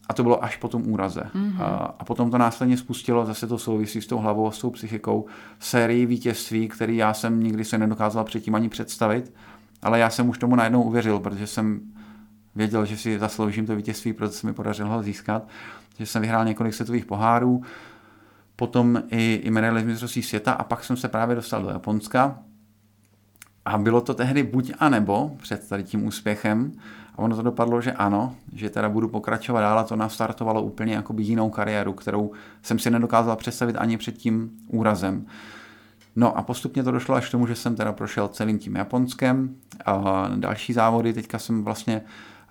a 0.09 0.13
to 0.13 0.23
bylo 0.23 0.43
až 0.43 0.57
po 0.57 0.67
tom 0.67 0.83
úraze. 0.87 1.21
Mm-hmm. 1.21 1.61
A, 1.61 1.65
a 1.99 2.03
potom 2.05 2.31
to 2.31 2.37
následně 2.37 2.77
spustilo, 2.77 3.25
zase 3.25 3.47
to 3.47 3.57
souvisí 3.57 4.01
s 4.01 4.07
tou 4.07 4.17
hlavou 4.17 4.47
a 4.47 4.51
s 4.51 4.59
tou 4.59 4.69
psychikou, 4.69 5.25
sérii 5.59 6.05
vítězství, 6.05 6.67
který 6.67 6.97
já 6.97 7.13
jsem 7.13 7.43
nikdy 7.43 7.65
se 7.65 7.77
nedokázal 7.77 8.23
předtím 8.23 8.55
ani 8.55 8.69
představit, 8.69 9.33
ale 9.81 9.99
já 9.99 10.09
jsem 10.09 10.29
už 10.29 10.37
tomu 10.37 10.55
najednou 10.55 10.83
uvěřil, 10.83 11.19
protože 11.19 11.47
jsem 11.47 11.79
věděl, 12.55 12.85
že 12.85 12.97
si 12.97 13.19
zasloužím 13.19 13.65
to 13.65 13.75
vítězství, 13.75 14.13
protože 14.13 14.31
se 14.31 14.47
mi 14.47 14.53
podařilo 14.53 14.89
ho 14.89 15.03
získat, 15.03 15.47
že 15.99 16.05
jsem 16.05 16.21
vyhrál 16.21 16.45
několik 16.45 16.73
světových 16.73 17.05
pohárů, 17.05 17.63
potom 18.57 19.03
i, 19.11 19.41
i 19.43 19.51
medaily 19.51 19.81
z 19.81 19.85
mistrovství 19.85 20.23
světa 20.23 20.51
a 20.51 20.63
pak 20.63 20.83
jsem 20.83 20.97
se 20.97 21.07
právě 21.07 21.35
dostal 21.35 21.63
do 21.63 21.69
Japonska. 21.69 22.39
A 23.65 23.77
bylo 23.77 24.01
to 24.01 24.13
tehdy 24.13 24.43
buď 24.43 24.71
a 24.79 24.89
nebo 24.89 25.31
před 25.41 25.69
tady 25.69 25.83
tím 25.83 26.05
úspěchem. 26.05 26.71
A 27.15 27.19
ono 27.19 27.35
to 27.35 27.41
dopadlo, 27.41 27.81
že 27.81 27.91
ano, 27.91 28.35
že 28.53 28.69
teda 28.69 28.89
budu 28.89 29.07
pokračovat 29.07 29.61
dál 29.61 29.79
a 29.79 29.83
to 29.83 29.95
nastartovalo 29.95 30.61
úplně 30.61 30.93
jakoby 30.93 31.23
jinou 31.23 31.49
kariéru, 31.49 31.93
kterou 31.93 32.31
jsem 32.61 32.79
si 32.79 32.91
nedokázal 32.91 33.35
představit 33.35 33.75
ani 33.75 33.97
před 33.97 34.17
tím 34.17 34.51
úrazem. 34.67 35.25
No 36.15 36.37
a 36.37 36.41
postupně 36.41 36.83
to 36.83 36.91
došlo 36.91 37.15
až 37.15 37.27
k 37.27 37.31
tomu, 37.31 37.47
že 37.47 37.55
jsem 37.55 37.75
teda 37.75 37.91
prošel 37.91 38.27
celým 38.27 38.59
tím 38.59 38.75
Japonskem. 38.75 39.55
A 39.85 40.27
další 40.35 40.73
závody, 40.73 41.13
teďka 41.13 41.39
jsem 41.39 41.63
vlastně 41.63 42.01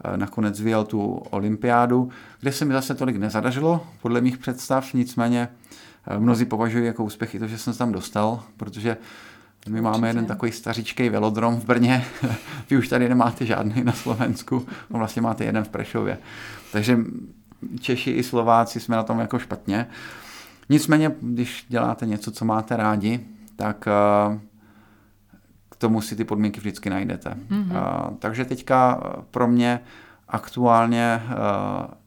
eh, 0.04 0.16
nakonec 0.16 0.60
vyjel 0.60 0.84
tu 0.84 1.02
olympiádu, 1.30 2.08
kde 2.40 2.52
se 2.52 2.64
mi 2.64 2.72
zase 2.72 2.94
tolik 2.94 3.16
nezadařilo, 3.16 3.86
podle 4.02 4.20
mých 4.20 4.38
představ, 4.38 4.94
nicméně 4.94 5.48
mnozí 6.18 6.44
považují 6.44 6.86
jako 6.86 7.04
úspěch 7.04 7.34
i 7.34 7.38
to, 7.38 7.46
že 7.46 7.58
jsem 7.58 7.72
se 7.72 7.78
tam 7.78 7.92
dostal, 7.92 8.42
protože 8.56 8.96
my 9.68 9.80
máme 9.80 9.96
Určitě. 9.96 10.08
jeden 10.08 10.26
takový 10.26 10.52
staříčkej 10.52 11.10
velodrom 11.10 11.60
v 11.60 11.64
Brně. 11.64 12.04
Vy 12.70 12.76
už 12.76 12.88
tady 12.88 13.08
nemáte 13.08 13.46
žádný 13.46 13.84
na 13.84 13.92
Slovensku. 13.92 14.66
No 14.90 14.98
vlastně 14.98 15.22
máte 15.22 15.44
jeden 15.44 15.64
v 15.64 15.68
Prešově. 15.68 16.18
Takže 16.72 16.98
Češi 17.80 18.10
i 18.10 18.22
Slováci 18.22 18.80
jsme 18.80 18.96
na 18.96 19.02
tom 19.02 19.18
jako 19.18 19.38
špatně. 19.38 19.86
Nicméně, 20.68 21.12
když 21.20 21.66
děláte 21.68 22.06
něco, 22.06 22.30
co 22.30 22.44
máte 22.44 22.76
rádi, 22.76 23.20
tak 23.56 23.88
eh, 23.88 24.40
k 25.70 25.76
tomu 25.76 26.00
si 26.00 26.16
ty 26.16 26.24
podmínky 26.24 26.60
vždycky 26.60 26.90
najdete. 26.90 27.30
Mm-hmm. 27.30 28.16
Takže 28.18 28.44
teďka 28.44 29.00
pro 29.30 29.48
mě 29.48 29.80
Aktuálně 30.28 31.22
uh, 31.24 31.34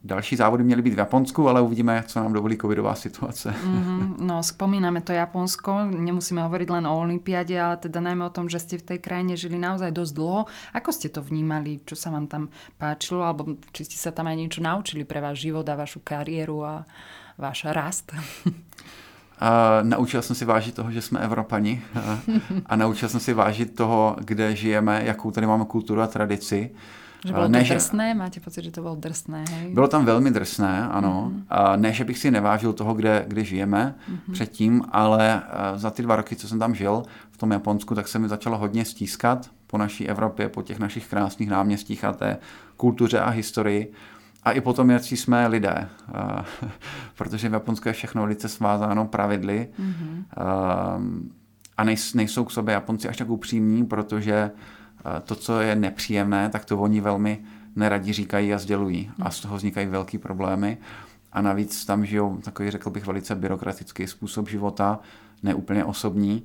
další 0.03 0.35
závody 0.35 0.63
měly 0.63 0.81
být 0.81 0.93
v 0.93 0.97
Japonsku, 0.97 1.49
ale 1.49 1.61
uvidíme, 1.61 2.03
co 2.07 2.19
nám 2.19 2.33
dovolí 2.33 2.57
covidová 2.57 2.95
situace. 2.95 3.55
Mm-hmm, 3.63 4.15
no, 4.19 4.43
spomíname 4.43 5.01
to 5.01 5.15
Japonsko, 5.15 5.87
nemusíme 5.87 6.43
hovoriť 6.43 6.67
len 6.69 6.87
o 6.87 6.99
Olympiade, 6.99 7.55
ale 7.55 7.79
teda 7.79 8.03
najmä 8.03 8.27
o 8.27 8.35
tom, 8.35 8.51
že 8.51 8.59
ste 8.59 8.75
v 8.75 8.91
tej 8.91 8.99
krajine 8.99 9.39
žili 9.39 9.55
naozaj 9.55 9.95
dosť 9.95 10.13
dlho. 10.19 10.51
Ako 10.75 10.91
ste 10.91 11.07
to 11.07 11.23
vnímali? 11.23 11.79
Čo 11.87 11.95
sa 11.95 12.11
vám 12.11 12.27
tam 12.27 12.51
páčilo? 12.75 13.23
Alebo 13.23 13.55
či 13.71 13.87
ste 13.87 13.95
sa 13.95 14.11
tam 14.11 14.27
aj 14.27 14.35
niečo 14.35 14.59
naučili 14.59 15.07
pre 15.07 15.23
váš 15.23 15.47
život 15.47 15.63
a 15.71 15.79
vašu 15.79 16.03
kariéru 16.03 16.59
a 16.67 16.83
váš 17.39 17.71
rast? 17.71 18.11
Uh, 19.39 19.87
naučil 19.87 20.21
jsem 20.21 20.35
si 20.35 20.45
vážit 20.45 20.75
toho, 20.75 20.91
že 20.91 21.01
jsme 21.01 21.19
Evropani 21.19 21.81
uh, 21.95 22.01
a 22.65 22.75
naučil 22.75 23.09
jsem 23.09 23.19
si 23.19 23.33
vážit 23.33 23.75
toho, 23.75 24.15
kde 24.19 24.55
žijeme, 24.55 25.01
jakou 25.05 25.31
tady 25.31 25.47
máme 25.47 25.65
kulturu 25.65 26.01
a 26.01 26.07
tradici. 26.07 26.71
Že 27.25 27.33
bylo 27.33 27.47
ne, 27.47 27.63
to 27.63 27.73
drsné? 27.73 28.13
Máte 28.13 28.39
pocit, 28.39 28.63
že 28.63 28.71
to 28.71 28.81
bylo 28.81 28.95
drsné? 28.95 29.45
Hej? 29.51 29.73
Bylo 29.73 29.87
tam 29.87 30.05
velmi 30.05 30.31
drsné, 30.31 30.87
ano. 30.87 31.31
Mm-hmm. 31.33 31.43
A 31.49 31.75
ne, 31.75 31.93
že 31.93 32.03
bych 32.03 32.17
si 32.17 32.31
nevážil 32.31 32.73
toho, 32.73 32.93
kde, 32.93 33.25
kde 33.27 33.43
žijeme 33.43 33.95
mm-hmm. 34.11 34.33
předtím, 34.33 34.83
ale 34.91 35.41
eh, 35.43 35.79
za 35.79 35.89
ty 35.89 36.03
dva 36.03 36.15
roky, 36.15 36.35
co 36.35 36.47
jsem 36.47 36.59
tam 36.59 36.75
žil 36.75 37.03
v 37.31 37.37
tom 37.37 37.51
Japonsku, 37.51 37.95
tak 37.95 38.07
se 38.07 38.19
mi 38.19 38.29
začalo 38.29 38.57
hodně 38.57 38.85
stískat 38.85 39.49
po 39.67 39.77
naší 39.77 40.09
Evropě, 40.09 40.49
po 40.49 40.61
těch 40.61 40.79
našich 40.79 41.07
krásných 41.07 41.49
náměstích 41.49 42.03
a 42.03 42.13
té 42.13 42.37
kultuře 42.77 43.19
a 43.19 43.29
historii. 43.29 43.91
A 44.43 44.51
i 44.51 44.61
potom, 44.61 44.89
jak 44.89 45.03
jsme 45.03 45.47
lidé, 45.47 45.89
protože 47.15 47.49
v 47.49 47.53
Japonsku 47.53 47.87
je 47.87 47.93
všechno 47.93 48.21
velice 48.21 48.49
svázáno 48.49 49.05
pravidly 49.05 49.67
mm-hmm. 49.79 50.23
a 51.77 51.83
nejsou 52.15 52.43
k 52.43 52.51
sobě 52.51 52.73
Japonci 52.73 53.09
až 53.09 53.17
tak 53.17 53.29
upřímní, 53.29 53.85
protože 53.85 54.51
to, 55.23 55.35
co 55.35 55.61
je 55.61 55.75
nepříjemné, 55.75 56.49
tak 56.49 56.65
to 56.65 56.79
oni 56.79 57.01
velmi 57.01 57.39
neradi 57.75 58.13
říkají 58.13 58.53
a 58.53 58.57
sdělují. 58.57 59.11
A 59.21 59.31
z 59.31 59.39
toho 59.39 59.55
vznikají 59.55 59.87
velký 59.87 60.17
problémy. 60.17 60.77
A 61.33 61.41
navíc 61.41 61.85
tam 61.85 62.05
žijou 62.05 62.37
takový, 62.37 62.71
řekl 62.71 62.89
bych, 62.89 63.05
velice 63.05 63.35
byrokratický 63.35 64.07
způsob 64.07 64.49
života, 64.49 64.99
neúplně 65.43 65.85
osobní. 65.85 66.43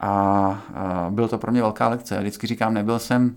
A, 0.00 0.08
a 0.08 1.10
byl 1.10 1.28
to 1.28 1.38
pro 1.38 1.52
mě 1.52 1.62
velká 1.62 1.88
lekce. 1.88 2.18
Vždycky 2.18 2.46
říkám, 2.46 2.74
nebyl 2.74 2.98
jsem 2.98 3.36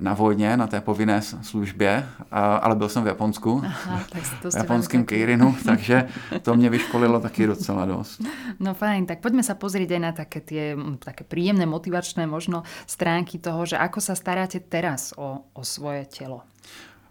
na 0.00 0.14
vojně, 0.14 0.56
na 0.56 0.66
té 0.66 0.80
povinné 0.80 1.22
službě, 1.22 2.06
ale 2.32 2.76
byl 2.76 2.88
jsem 2.88 3.04
v 3.04 3.06
Japonsku, 3.06 3.62
Aha, 3.64 4.00
tak 4.10 4.22
to 4.42 4.50
v 4.50 4.54
japonském 4.54 5.04
Keirinu, 5.04 5.56
takže 5.64 6.08
to 6.42 6.54
mě 6.54 6.70
vyškolilo 6.70 7.20
taky 7.20 7.46
docela 7.46 7.86
dost. 7.86 8.22
No 8.60 8.74
fajn, 8.74 9.06
tak 9.06 9.20
poďme 9.20 9.42
sa 9.42 9.54
pozrieť 9.54 9.96
aj 9.96 10.00
na 10.00 10.12
také 10.12 10.40
tie 10.40 10.76
také 11.00 11.24
príjemné, 11.24 11.64
motivačné 11.64 12.26
možno 12.26 12.62
stránky 12.86 13.38
toho, 13.40 13.64
že 13.64 13.76
ako 13.76 14.00
sa 14.00 14.14
staráte 14.14 14.60
teraz 14.60 15.16
o, 15.16 15.44
o 15.52 15.62
svoje 15.64 16.04
tělo. 16.04 16.42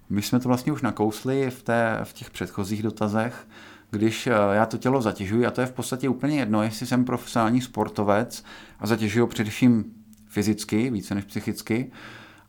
My 0.10 0.22
jsme 0.22 0.40
to 0.40 0.48
vlastně 0.48 0.72
už 0.72 0.82
nakousli 0.82 1.50
v, 1.50 1.64
té, 1.64 2.00
v 2.04 2.14
těch 2.14 2.30
předchozích 2.30 2.84
dotazech, 2.84 3.48
když 3.92 4.28
e, 4.28 4.32
já 4.32 4.66
to 4.66 4.78
tělo 4.78 5.02
zatěžuji, 5.02 5.46
a 5.46 5.52
to 5.52 5.62
je 5.62 5.68
v 5.68 5.72
podstatě 5.72 6.10
úplně 6.10 6.40
jedno, 6.40 6.64
jestli 6.64 6.86
jsem 6.86 7.06
profesionální 7.06 7.62
sportovec 7.62 8.44
a 8.80 8.88
zatěžuji 8.88 9.28
především 9.28 9.86
fyzicky, 10.28 10.90
více 10.90 11.16
než 11.16 11.26
psychicky, 11.26 11.92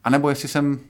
a 0.05 0.11
nebo 0.11 0.29
jestli 0.29 0.49
jsem 0.49 0.81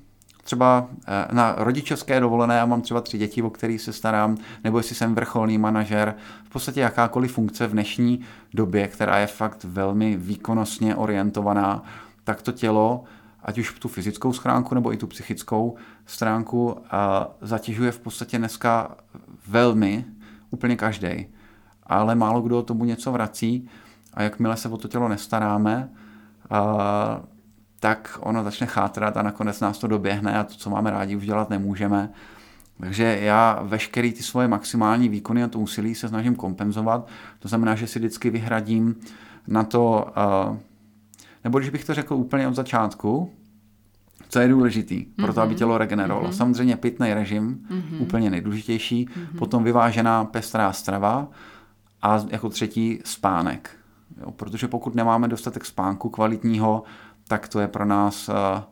třeba 0.45 0.89
eh, 1.07 1.27
na 1.33 1.55
rodičovské 1.59 2.21
dovolené 2.21 2.61
a 2.61 2.67
mám 2.67 2.83
třeba 2.83 3.01
tři 3.01 3.19
děti, 3.19 3.43
o 3.43 3.51
kterých 3.51 3.81
se 3.81 3.93
starám, 3.93 4.37
nebo 4.65 4.79
jestli 4.79 4.95
jsem 4.95 5.15
vrcholný 5.15 5.59
manažer, 5.59 6.15
v 6.45 6.51
podstatě 6.51 6.81
jakákoliv 6.81 7.33
funkce 7.33 7.67
v 7.67 7.73
dnešní 7.73 8.21
době, 8.55 8.89
která 8.89 9.19
je 9.19 9.27
fakt 9.27 9.65
velmi 9.65 10.17
výkonnostně 10.17 10.97
orientovaná, 10.97 11.83
tak 12.25 12.43
to 12.43 12.53
tělo, 12.53 13.05
ať 13.43 13.59
už 13.59 13.73
tu 13.79 13.89
fyzickou 13.89 14.33
schránku 14.33 14.75
nebo 14.75 14.93
i 14.93 14.97
tu 14.97 15.07
psychickou 15.07 15.77
stránku, 16.07 16.77
eh, 16.79 16.89
zatěžuje 17.41 17.93
v 17.93 17.99
podstatě 17.99 18.39
dneska 18.39 18.97
velmi, 19.49 20.05
úplně 20.51 20.77
každý. 20.77 21.27
Ale 21.87 22.15
málo 22.15 22.41
kdo 22.41 22.63
tomu 22.63 22.85
něco 22.85 23.13
vrací 23.13 23.69
a 24.15 24.23
jakmile 24.23 24.57
se 24.57 24.69
o 24.69 24.77
to 24.77 24.89
tělo 24.89 25.09
nestaráme, 25.09 25.89
eh, 26.53 27.31
tak 27.81 28.19
ono 28.21 28.45
začne 28.45 28.67
chátrat 28.67 29.17
a 29.17 29.23
nakonec 29.23 29.61
nás 29.61 29.79
to 29.79 29.87
doběhne 29.87 30.39
a 30.39 30.45
to, 30.45 30.55
co 30.55 30.71
máme 30.71 30.91
rádi, 30.91 31.17
už 31.17 31.27
dělat 31.27 31.51
nemůžeme. 31.51 32.11
Takže 32.81 33.19
já 33.23 33.63
veškerý 33.63 34.13
ty 34.13 34.23
svoje 34.23 34.49
maximální 34.49 35.09
výkony 35.09 35.45
a 35.45 35.49
to 35.49 35.59
úsilí 35.59 35.95
se 35.95 36.09
snažím 36.09 36.35
kompenzovat. 36.35 37.09
To 37.39 37.49
znamená, 37.49 37.75
že 37.75 37.87
si 37.87 37.99
vždycky 37.99 38.31
vyhradím 38.31 38.97
na 39.47 39.65
to, 39.65 40.07
eh, 40.17 40.59
nebo 41.45 41.59
když 41.59 41.71
bych 41.71 41.85
to 41.85 41.95
řekl 41.95 42.15
úplně 42.15 42.49
od 42.49 42.55
začátku, 42.55 43.31
co 44.29 44.41
je 44.41 44.49
důležitý 44.49 45.05
pro 45.05 45.35
to, 45.35 45.41
aby 45.41 45.51
mhm. 45.51 45.59
tělo 45.59 45.79
regenerovalo. 45.79 46.29
Mm-hmm. 46.29 46.37
Samozřejmě 46.37 46.77
pitný 46.77 47.15
režim, 47.15 47.67
mm-hmm. 47.71 48.03
úplně 48.03 48.31
nejdůležitější, 48.31 49.07
mm-hmm. 49.07 49.39
potom 49.39 49.65
vyvážená 49.65 50.25
pestrá 50.25 50.73
strava 50.73 51.29
a 52.03 52.25
jako 52.29 52.49
třetí 52.49 53.01
spánek. 53.05 53.71
Jo, 54.21 54.31
protože 54.31 54.69
pokud 54.69 54.95
nemáme 54.95 55.29
dostatek 55.29 55.65
spánku 55.65 56.09
kvalitního, 56.09 56.83
tak 57.31 57.49
to 57.49 57.61
je 57.61 57.69
pro 57.69 57.85
nás 57.85 58.29
eh, 58.29 58.63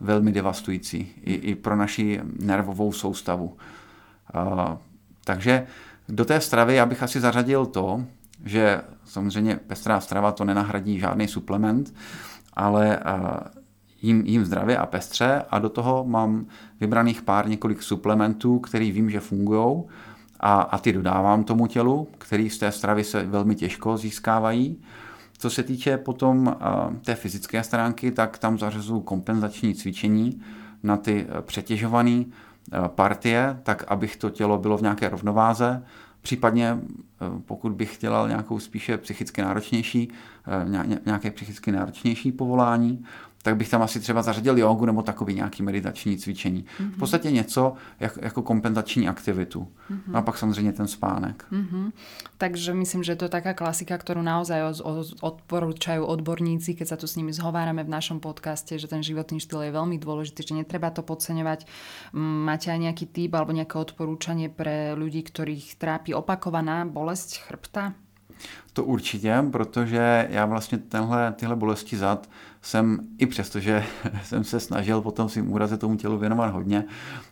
velmi 0.00 0.32
devastující 0.32 1.12
i, 1.22 1.34
i 1.34 1.54
pro 1.54 1.76
naši 1.76 2.20
nervovou 2.40 2.92
soustavu. 2.92 3.56
Eh, 4.34 4.76
takže 5.24 5.66
do 6.08 6.24
té 6.24 6.40
stravy 6.40 6.74
já 6.74 6.86
bych 6.86 7.02
asi 7.02 7.20
zařadil 7.20 7.66
to, 7.66 8.04
že 8.44 8.82
samozřejmě 9.04 9.56
pestrá 9.56 10.00
strava 10.00 10.32
to 10.32 10.44
nenahradí 10.44 10.98
žádný 10.98 11.28
suplement, 11.28 11.94
ale 12.54 12.98
eh, 12.98 13.60
jím, 14.02 14.26
jím 14.26 14.44
zdravě 14.44 14.78
a 14.78 14.86
pestře 14.86 15.42
a 15.50 15.58
do 15.58 15.68
toho 15.68 16.04
mám 16.04 16.46
vybraných 16.80 17.22
pár 17.22 17.48
několik 17.48 17.82
suplementů, 17.82 18.58
který 18.58 18.92
vím, 18.92 19.10
že 19.10 19.20
fungují 19.20 19.82
a, 20.40 20.60
a 20.60 20.78
ty 20.78 20.92
dodávám 20.92 21.44
tomu 21.44 21.66
tělu, 21.66 22.08
který 22.18 22.50
z 22.50 22.58
té 22.58 22.72
stravy 22.72 23.04
se 23.04 23.22
velmi 23.22 23.54
těžko 23.54 23.96
získávají. 23.96 24.82
Co 25.40 25.50
se 25.50 25.62
týče 25.62 25.98
potom 25.98 26.56
té 27.04 27.14
fyzické 27.14 27.62
stránky, 27.62 28.12
tak 28.12 28.38
tam 28.38 28.58
zařazuju 28.58 29.00
kompenzační 29.00 29.74
cvičení 29.74 30.42
na 30.82 30.96
ty 30.96 31.26
e, 31.28 31.42
přetěžované 31.42 32.10
e, 32.10 32.24
partie, 32.88 33.60
tak 33.62 33.84
abych 33.88 34.16
to 34.16 34.30
tělo 34.30 34.58
bylo 34.58 34.76
v 34.76 34.82
nějaké 34.82 35.08
rovnováze. 35.08 35.84
Případně, 36.20 36.78
pokud 37.44 37.72
bych 37.72 37.98
dělal 38.00 38.28
nějakou 38.28 38.58
spíše 38.58 38.98
psychicky 38.98 39.42
náročnější, 39.42 40.12
nějaké 41.06 41.30
psychicky 41.30 41.72
náročnější 41.72 42.32
povolání, 42.32 43.04
tak 43.42 43.56
bych 43.56 43.68
tam 43.68 43.82
asi 43.82 44.00
třeba 44.00 44.22
zařadil 44.22 44.58
jogu 44.58 44.86
nebo 44.86 45.02
takový 45.02 45.34
nějaký 45.34 45.62
meditační 45.62 46.18
cvičení. 46.18 46.64
Mm-hmm. 46.64 46.90
V 46.90 46.98
podstatě 46.98 47.30
něco 47.30 47.74
jak, 48.00 48.18
jako 48.22 48.42
kompenzační 48.42 49.08
aktivitu. 49.08 49.60
Mm-hmm. 49.60 50.00
No 50.06 50.18
a 50.18 50.22
pak 50.22 50.38
samozřejmě 50.38 50.72
ten 50.72 50.86
spánek. 50.86 51.44
Mm-hmm. 51.52 51.92
Takže 52.38 52.74
myslím, 52.74 53.02
že 53.02 53.16
to 53.16 53.24
je 53.24 53.28
taká 53.28 53.52
klasika, 53.54 54.00
ktorú 54.00 54.24
naozaj 54.24 54.80
odporúčajú 55.20 56.04
odborníci, 56.04 56.72
keď 56.72 56.86
sa 56.88 56.96
tu 56.96 57.04
s 57.04 57.16
nimi 57.20 57.36
zhovárame 57.36 57.84
v 57.84 57.92
našom 57.92 58.20
podcaste, 58.20 58.80
že 58.80 58.88
ten 58.88 59.04
životný 59.04 59.40
štýl 59.40 59.68
je 59.68 59.76
veľmi 59.76 60.00
dôležitý, 60.00 60.40
že 60.48 60.56
netreba 60.56 60.88
to 60.88 61.04
podceňovať. 61.04 61.68
Máte 62.16 62.72
aj 62.72 62.80
nejaký 62.80 63.06
typ 63.12 63.36
alebo 63.36 63.52
nejaké 63.52 63.76
odporúčanie 63.76 64.48
pre 64.48 64.96
ľudí, 64.96 65.20
ktorých 65.20 65.76
trápi 65.76 66.16
opakovaná 66.16 66.88
bolesť 66.88 67.44
chrbta? 67.44 67.92
To 68.72 68.84
určitě, 68.84 69.44
protože 69.52 70.28
já 70.30 70.46
vlastně 70.46 70.78
tenhle, 70.78 71.32
tyhle 71.32 71.56
bolesti 71.56 71.96
zad 71.96 72.28
jsem, 72.62 73.00
i 73.18 73.26
přesto, 73.26 73.60
že 73.60 73.84
jsem 74.24 74.44
se 74.44 74.60
snažil 74.60 75.00
potom 75.00 75.28
svým 75.28 75.52
úraze 75.52 75.76
tomu 75.76 75.96
tělu 75.96 76.18
věnovat 76.18 76.50
hodně, 76.50 76.84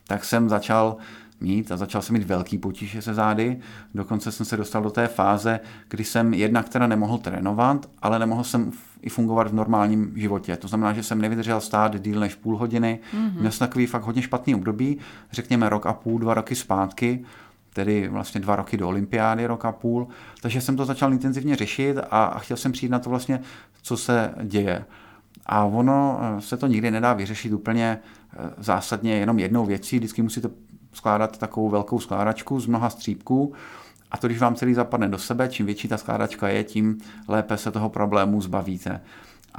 tak 0.06 0.24
jsem 0.24 0.48
začal 0.48 0.96
mít 1.40 1.72
a 1.72 1.76
začal 1.76 2.02
jsem 2.02 2.16
mít 2.16 2.26
velký 2.26 2.58
potíže 2.58 3.02
se 3.02 3.14
zády. 3.14 3.58
Dokonce 3.94 4.32
jsem 4.32 4.46
se 4.46 4.56
dostal 4.56 4.82
do 4.82 4.90
té 4.90 5.06
fáze, 5.06 5.60
kdy 5.88 6.04
jsem 6.04 6.34
jednak 6.34 6.68
teda 6.68 6.86
nemohl 6.86 7.18
trénovat, 7.18 7.90
ale 8.02 8.18
nemohl 8.18 8.44
jsem 8.44 8.72
i 9.02 9.08
fungovat 9.08 9.48
v 9.48 9.54
normálním 9.54 10.12
životě. 10.16 10.56
To 10.56 10.68
znamená, 10.68 10.92
že 10.92 11.02
jsem 11.02 11.20
nevydržel 11.20 11.60
stát 11.60 12.00
díl 12.00 12.20
než 12.20 12.34
půl 12.34 12.56
hodiny. 12.56 12.98
Mm-hmm. 13.14 13.40
Měl 13.40 13.52
jsem 13.52 13.66
takový 13.66 13.86
fakt 13.86 14.02
hodně 14.02 14.22
špatný 14.22 14.54
období, 14.54 14.98
řekněme 15.32 15.68
rok 15.68 15.86
a 15.86 15.92
půl, 15.92 16.18
dva 16.18 16.34
roky 16.34 16.54
zpátky, 16.54 17.24
tedy 17.78 18.08
vlastně 18.08 18.40
dva 18.40 18.56
roky 18.56 18.76
do 18.76 18.88
olympiády, 18.88 19.46
rok 19.46 19.64
a 19.64 19.72
půl. 19.72 20.08
Takže 20.42 20.60
jsem 20.60 20.76
to 20.76 20.84
začal 20.84 21.12
intenzivně 21.12 21.56
řešit 21.56 21.96
a, 22.10 22.24
a 22.24 22.38
chtěl 22.38 22.56
jsem 22.56 22.72
přijít 22.72 22.90
na 22.90 22.98
to 22.98 23.10
vlastně, 23.10 23.40
co 23.82 23.96
se 23.96 24.34
děje. 24.42 24.84
A 25.46 25.64
ono 25.64 26.20
eh, 26.22 26.40
se 26.40 26.56
to 26.56 26.66
nikdy 26.66 26.90
nedá 26.90 27.12
vyřešit 27.12 27.52
úplně 27.52 27.98
eh, 27.98 28.50
zásadně 28.58 29.14
jenom 29.14 29.38
jednou 29.38 29.66
věcí, 29.66 29.98
vždycky 29.98 30.22
musíte 30.22 30.50
skládat 30.92 31.38
takovou 31.38 31.68
velkou 31.68 32.00
skládačku 32.00 32.60
z 32.60 32.66
mnoha 32.66 32.90
střípků 32.90 33.52
a 34.10 34.16
to, 34.16 34.26
když 34.26 34.38
vám 34.38 34.54
celý 34.54 34.74
zapadne 34.74 35.08
do 35.08 35.18
sebe, 35.18 35.48
čím 35.48 35.66
větší 35.66 35.88
ta 35.88 35.96
skládačka 35.96 36.48
je, 36.48 36.64
tím 36.64 36.98
lépe 37.28 37.56
se 37.56 37.70
toho 37.70 37.88
problému 37.88 38.40
zbavíte. 38.40 39.00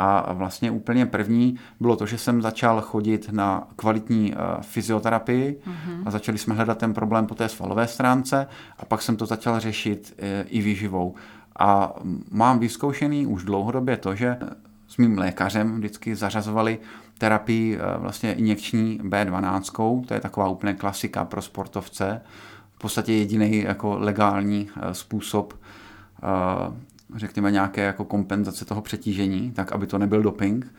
A 0.01 0.33
vlastně 0.33 0.71
úplně 0.71 1.05
první 1.05 1.55
bylo 1.79 1.95
to, 1.95 2.05
že 2.05 2.17
jsem 2.17 2.41
začal 2.41 2.81
chodit 2.81 3.29
na 3.31 3.67
kvalitní 3.75 4.33
uh, 4.33 4.37
fyzioterapii 4.61 5.61
mm-hmm. 5.67 6.03
a 6.05 6.11
začali 6.11 6.37
jsme 6.37 6.55
hledat 6.55 6.77
ten 6.77 6.93
problém 6.93 7.27
po 7.27 7.35
té 7.35 7.49
svalové 7.49 7.87
stránce 7.87 8.47
a 8.77 8.85
pak 8.85 9.01
jsem 9.01 9.17
to 9.17 9.25
začal 9.25 9.59
řešit 9.59 10.13
uh, 10.17 10.27
i 10.47 10.61
výživou. 10.61 11.15
A 11.59 11.93
mám 12.31 12.59
vyzkoušený 12.59 13.27
už 13.27 13.43
dlouhodobě 13.43 13.97
to, 13.97 14.15
že 14.15 14.37
s 14.87 14.97
mým 14.97 15.17
lékařem 15.17 15.77
vždycky 15.77 16.15
zařazovali 16.15 16.79
terapii 17.17 17.77
uh, 17.77 18.01
vlastně 18.01 18.33
injekční 18.33 18.99
B12, 19.03 20.05
to 20.05 20.13
je 20.13 20.19
taková 20.19 20.47
úplně 20.47 20.73
klasika 20.73 21.25
pro 21.25 21.41
sportovce, 21.41 22.21
v 22.75 22.79
podstatě 22.79 23.13
jediný 23.13 23.61
jako 23.61 23.97
legální 23.97 24.69
způsob 24.91 25.53
řekněme, 27.15 27.51
nějaké 27.51 27.81
jako 27.81 28.05
kompenzace 28.05 28.65
toho 28.65 28.81
přetížení, 28.81 29.51
tak 29.51 29.71
aby 29.71 29.87
to 29.87 29.97
nebyl 29.97 30.21
doping. 30.21 30.73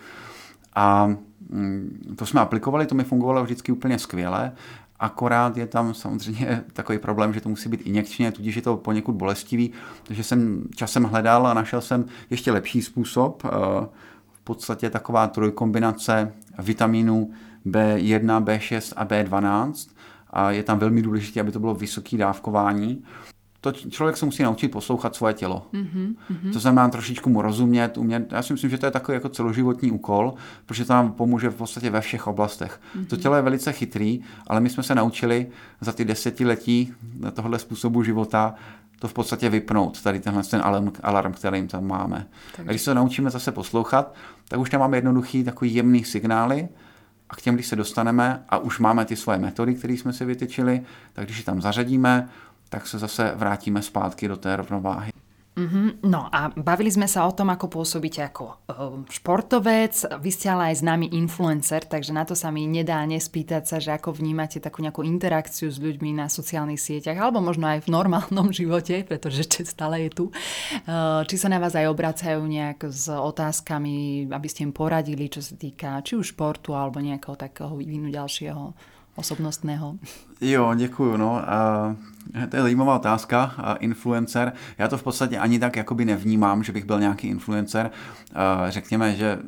A 0.74 1.06
mm, 1.48 2.14
to 2.18 2.26
jsme 2.26 2.40
aplikovali, 2.40 2.86
to 2.86 2.94
mi 2.94 3.04
fungovalo 3.04 3.44
vždycky 3.44 3.72
úplně 3.72 3.98
skvěle, 3.98 4.52
akorát 5.00 5.56
je 5.56 5.66
tam 5.66 5.94
samozřejmě 5.94 6.64
takový 6.72 6.98
problém, 6.98 7.34
že 7.34 7.40
to 7.40 7.48
musí 7.48 7.68
být 7.68 7.80
injekčně, 7.80 8.32
tudíž 8.32 8.56
je 8.56 8.62
to 8.62 8.76
poněkud 8.76 9.12
bolestivý, 9.12 9.72
takže 10.02 10.24
jsem 10.24 10.64
časem 10.76 11.04
hledal 11.04 11.46
a 11.46 11.54
našel 11.54 11.80
jsem 11.80 12.04
ještě 12.30 12.52
lepší 12.52 12.82
způsob, 12.82 13.42
eh, 13.44 13.48
v 14.32 14.40
podstatě 14.44 14.90
taková 14.90 15.26
trojkombinace 15.26 16.32
vitamínů 16.58 17.30
B1, 17.66 18.44
B6 18.44 18.92
a 18.96 19.04
B12 19.04 19.90
a 20.30 20.50
je 20.50 20.62
tam 20.62 20.78
velmi 20.78 21.02
důležité, 21.02 21.40
aby 21.40 21.52
to 21.52 21.60
bylo 21.60 21.74
vysoké 21.74 22.16
dávkování 22.16 23.04
to 23.60 23.72
člověk 23.72 24.16
se 24.16 24.26
musí 24.26 24.42
naučit 24.42 24.68
poslouchat 24.68 25.16
svoje 25.16 25.34
tělo. 25.34 25.66
Mm-hmm. 25.72 26.14
To 26.52 26.60
znamená 26.60 26.88
trošičku 26.88 27.30
mu 27.30 27.42
rozumět, 27.42 27.98
umět. 27.98 28.32
Já 28.32 28.42
si 28.42 28.52
myslím, 28.52 28.70
že 28.70 28.78
to 28.78 28.86
je 28.86 28.92
takový 28.92 29.16
jako 29.16 29.28
celoživotní 29.28 29.90
úkol, 29.90 30.34
protože 30.66 30.84
to 30.84 30.92
nám 30.92 31.12
pomůže 31.12 31.48
v 31.48 31.54
podstatě 31.54 31.90
ve 31.90 32.00
všech 32.00 32.26
oblastech. 32.26 32.80
Mm-hmm. 32.80 33.06
To 33.06 33.16
tělo 33.16 33.36
je 33.36 33.42
velice 33.42 33.72
chytrý, 33.72 34.20
ale 34.46 34.60
my 34.60 34.70
jsme 34.70 34.82
se 34.82 34.94
naučili 34.94 35.46
za 35.80 35.92
ty 35.92 36.04
desetiletí 36.04 36.94
tohle 37.32 37.58
způsobu 37.58 38.02
života 38.02 38.54
to 38.98 39.08
v 39.08 39.12
podstatě 39.12 39.48
vypnout, 39.48 40.02
tady 40.02 40.20
tenhle 40.20 40.42
ten 40.42 40.60
alarm, 40.64 40.92
alarm 41.02 41.32
který 41.32 41.68
tam 41.68 41.86
máme. 41.86 42.26
Tak. 42.56 42.66
A 42.66 42.70
když 42.70 42.82
se 42.82 42.94
naučíme 42.94 43.30
zase 43.30 43.52
poslouchat, 43.52 44.14
tak 44.48 44.60
už 44.60 44.70
tam 44.70 44.80
máme 44.80 44.96
jednoduchý 44.96 45.44
takový 45.44 45.74
jemný 45.74 46.04
signály, 46.04 46.68
a 47.30 47.36
k 47.36 47.40
těm, 47.40 47.54
když 47.54 47.66
se 47.66 47.76
dostaneme 47.76 48.44
a 48.48 48.58
už 48.58 48.78
máme 48.78 49.04
ty 49.04 49.16
svoje 49.16 49.38
metody, 49.38 49.74
které 49.74 49.94
jsme 49.94 50.12
si 50.12 50.24
vytyčili, 50.24 50.82
tak 51.12 51.24
když 51.24 51.38
je 51.38 51.44
tam 51.44 51.60
zařadíme, 51.60 52.28
tak 52.70 52.86
se 52.86 52.98
zase 52.98 53.32
vrátíme 53.36 53.82
zpátky 53.82 54.28
do 54.28 54.36
té 54.36 54.56
rovnováhy. 54.56 55.10
Mm-hmm. 55.60 56.06
No 56.08 56.30
a 56.30 56.48
bavili 56.54 56.88
sme 56.88 57.04
sa 57.04 57.28
o 57.28 57.34
tom, 57.36 57.50
ako 57.52 57.68
pôsobíte 57.68 58.22
ako 58.22 58.44
uh, 58.70 59.02
športovec. 59.10 59.92
Vy 60.22 60.30
ste 60.32 60.46
ale 60.48 60.72
aj 60.72 60.86
influencer, 61.10 61.84
takže 61.84 62.14
na 62.14 62.24
to 62.24 62.32
sa 62.32 62.48
mi 62.48 62.64
nedá 62.64 63.02
nespýtať 63.04 63.62
sa, 63.68 63.76
že 63.76 63.92
ako 63.92 64.14
vnímate 64.14 64.62
takú 64.62 64.80
nejakú 64.80 65.04
interakciu 65.04 65.68
s 65.68 65.76
ľuďmi 65.76 66.16
na 66.16 66.32
sociálnych 66.32 66.80
sieťach, 66.80 67.18
alebo 67.18 67.44
možno 67.44 67.66
aj 67.66 67.84
v 67.84 67.92
normálnom 67.92 68.54
živote, 68.62 69.04
pretože 69.04 69.44
stále 69.66 70.08
je 70.08 70.10
tu. 70.14 70.24
Uh, 70.86 71.26
či 71.28 71.36
sa 71.36 71.52
na 71.52 71.60
vás 71.60 71.76
aj 71.76 71.92
obracajú 71.92 72.40
nejak 72.40 72.88
s 72.88 73.10
otázkami, 73.10 74.30
aby 74.32 74.48
ste 74.48 74.64
poradili, 74.70 75.28
čo 75.28 75.42
sa 75.42 75.58
týka 75.58 76.00
či 76.06 76.16
už 76.16 76.32
športu, 76.32 76.72
alebo 76.72 77.02
nejakého 77.02 77.36
takého 77.36 77.74
vývinu 77.74 78.08
ďalšieho 78.08 78.96
osobnostného. 79.16 79.94
Jo, 80.40 80.74
děkuju. 80.76 81.16
No. 81.16 81.50
A 81.50 81.96
to 82.48 82.56
je 82.56 82.62
zajímavá 82.62 82.96
otázka. 82.96 83.54
A 83.58 83.74
influencer. 83.74 84.52
Já 84.78 84.88
to 84.88 84.98
v 84.98 85.02
podstatě 85.02 85.38
ani 85.38 85.58
tak 85.58 85.76
jakoby 85.76 86.04
nevnímám, 86.04 86.62
že 86.62 86.72
bych 86.72 86.84
byl 86.84 87.00
nějaký 87.00 87.28
influencer. 87.28 87.90
A 88.34 88.70
řekněme, 88.70 89.16
že 89.16 89.38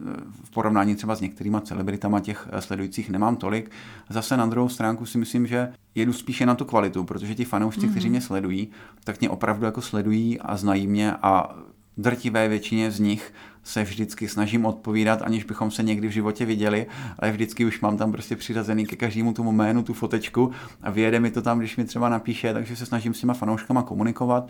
v 0.44 0.51
porovnání 0.51 0.94
třeba 0.96 1.14
s 1.14 1.20
některýma 1.20 1.61
celebritama 1.61 2.20
těch 2.20 2.48
sledujících 2.59 3.11
nemám 3.11 3.37
tolik. 3.37 3.70
Zase 4.09 4.37
na 4.37 4.46
druhou 4.46 4.68
stránku 4.68 5.07
si 5.07 5.18
myslím, 5.18 5.46
že 5.46 5.72
jedu 5.94 6.12
spíše 6.12 6.46
na 6.46 6.55
tu 6.55 6.64
kvalitu, 6.64 7.05
protože 7.05 7.35
ti 7.35 7.44
fanoušci, 7.44 7.81
mm-hmm. 7.81 7.90
kteří 7.90 8.11
mě 8.11 8.20
sledují, 8.20 8.68
tak 9.05 9.20
mě 9.20 9.31
opravdu 9.31 9.64
jako 9.64 9.83
sledují 9.83 10.40
a 10.40 10.57
znají 10.57 10.87
mě 10.87 11.12
a 11.22 11.55
drtivé 11.97 12.49
většině 12.49 12.91
z 12.91 13.01
nich 13.01 13.33
se 13.65 13.83
vždycky 13.83 14.29
snažím 14.29 14.67
odpovídat, 14.67 15.23
aniž 15.23 15.45
bychom 15.45 15.71
se 15.71 15.83
někdy 15.83 16.09
v 16.09 16.11
životě 16.11 16.45
viděli, 16.45 16.87
ale 17.19 17.33
vždycky 17.33 17.65
už 17.65 17.81
mám 17.81 17.97
tam 17.97 18.13
prostě 18.13 18.37
přiřazený 18.37 18.87
ke 18.87 18.97
každému 18.97 19.33
tomu 19.33 19.53
jménu 19.53 19.83
tu 19.83 19.95
fotečku 19.95 20.51
a 20.83 20.91
vyjede 20.91 21.21
mi 21.21 21.31
to 21.31 21.43
tam, 21.43 21.59
když 21.59 21.77
mi 21.77 21.85
třeba 21.85 22.09
napíše, 22.09 22.53
takže 22.53 22.77
se 22.77 22.87
snažím 22.87 23.15
s 23.15 23.21
těma 23.21 23.35
fanouškama 23.35 23.83
komunikovat. 23.83 24.49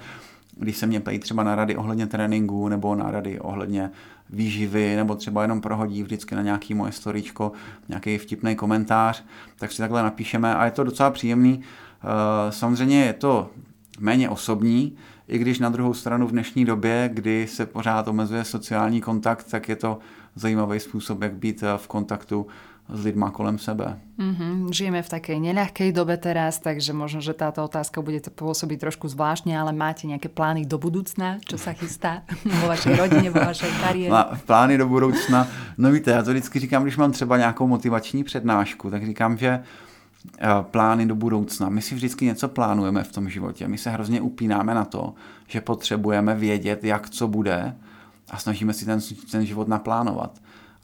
Když 0.56 0.76
se 0.76 0.86
mě 0.86 1.00
ptají 1.00 1.18
třeba 1.18 1.42
na 1.42 1.54
rady 1.54 1.76
ohledně 1.76 2.06
tréninku 2.06 2.68
nebo 2.68 2.94
na 2.94 3.10
rady 3.10 3.40
ohledně 3.40 3.90
výživy 4.30 4.96
nebo 4.96 5.14
třeba 5.14 5.42
jenom 5.42 5.60
prohodí 5.60 6.02
vždycky 6.02 6.34
na 6.34 6.42
nějaký 6.42 6.74
moje 6.74 6.92
storičko, 6.92 7.52
nějaký 7.88 8.18
vtipný 8.18 8.56
komentář, 8.56 9.24
tak 9.56 9.72
si 9.72 9.78
takhle 9.78 10.02
napíšeme 10.02 10.54
a 10.54 10.64
je 10.64 10.70
to 10.70 10.84
docela 10.84 11.10
příjemný. 11.10 11.60
Eh, 11.60 12.52
samozřejmě 12.52 13.04
je 13.04 13.12
to 13.12 13.50
méně 14.00 14.28
osobní, 14.28 14.96
i 15.32 15.38
když 15.38 15.58
na 15.58 15.68
druhou 15.68 15.94
stranu 15.94 16.26
v 16.26 16.32
dnešní 16.32 16.64
době, 16.64 17.10
kdy 17.12 17.46
se 17.46 17.66
pořád 17.66 18.08
omezuje 18.08 18.44
sociální 18.44 19.00
kontakt, 19.00 19.50
tak 19.50 19.68
je 19.68 19.76
to 19.76 19.98
zajímavý 20.34 20.80
způsob, 20.80 21.22
jak 21.22 21.34
být 21.34 21.64
v 21.76 21.88
kontaktu 21.88 22.46
s 22.88 23.04
lidma 23.04 23.30
kolem 23.30 23.58
sebe. 23.58 23.98
Mm-hmm. 24.18 24.68
Žijeme 24.74 25.00
v 25.00 25.08
takej 25.08 25.38
neľahkej 25.40 25.94
dobe 25.94 26.18
teraz, 26.18 26.58
takže 26.58 26.92
možno, 26.92 27.24
že 27.24 27.32
táto 27.32 27.64
otázka 27.64 28.02
bude 28.02 28.20
pôsobiť 28.20 28.84
trošku 28.84 29.08
zvláštne, 29.08 29.54
ale 29.54 29.72
máte 29.72 30.04
nejaké 30.04 30.28
plány 30.28 30.66
do 30.66 30.76
budúcna, 30.76 31.40
čo 31.46 31.56
sa 31.56 31.72
chystá 31.72 32.26
vo 32.60 32.66
vašej 32.68 32.92
rodine, 32.98 33.30
vo 33.32 33.40
vašej 33.40 33.72
kariére? 33.80 34.12
Plány 34.44 34.76
do 34.76 34.90
budoucna, 34.90 35.48
no 35.78 35.88
víte, 35.94 36.10
já 36.10 36.22
to 36.22 36.30
vždycky 36.30 36.58
říkám, 36.58 36.82
když 36.82 36.96
mám 36.96 37.12
třeba 37.12 37.36
nějakou 37.36 37.66
motivační 37.66 38.24
přednášku, 38.24 38.90
tak 38.90 39.06
říkám, 39.06 39.38
že 39.38 39.50
Eh, 39.60 39.64
plány 40.62 41.06
do 41.06 41.14
budoucna. 41.14 41.68
My 41.68 41.82
si 41.82 41.94
vždycky 41.94 42.24
něco 42.24 42.48
plánujeme 42.48 43.04
v 43.04 43.12
tom 43.12 43.28
životě. 43.28 43.68
My 43.68 43.78
se 43.78 43.90
hrozně 43.90 44.20
upínáme 44.20 44.74
na 44.74 44.84
to, 44.84 45.14
že 45.46 45.60
potřebujeme 45.60 46.34
vědět, 46.34 46.84
jak 46.84 47.10
co 47.10 47.28
bude 47.28 47.76
a 48.30 48.38
snažíme 48.38 48.72
si 48.72 48.84
ten, 48.84 49.00
ten 49.30 49.46
život 49.46 49.68
naplánovat. 49.68 50.38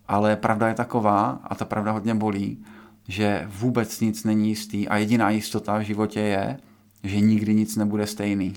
Ale 0.09 0.37
pravda 0.37 0.69
je 0.69 0.75
taková, 0.75 1.41
a 1.45 1.55
ta 1.55 1.65
pravda 1.65 1.93
hodně 1.93 2.15
bolí, 2.15 2.65
že 3.09 3.49
vůbec 3.49 4.01
nic 4.01 4.25
není 4.25 4.49
jistý 4.49 4.89
a 4.89 4.97
jediná 4.97 5.31
jistota 5.31 5.79
v 5.79 5.83
životě 5.83 6.21
je, 6.21 6.59
že 7.05 7.21
nikdy 7.21 7.55
nic 7.55 7.77
nebude 7.77 8.07
stejný. 8.07 8.55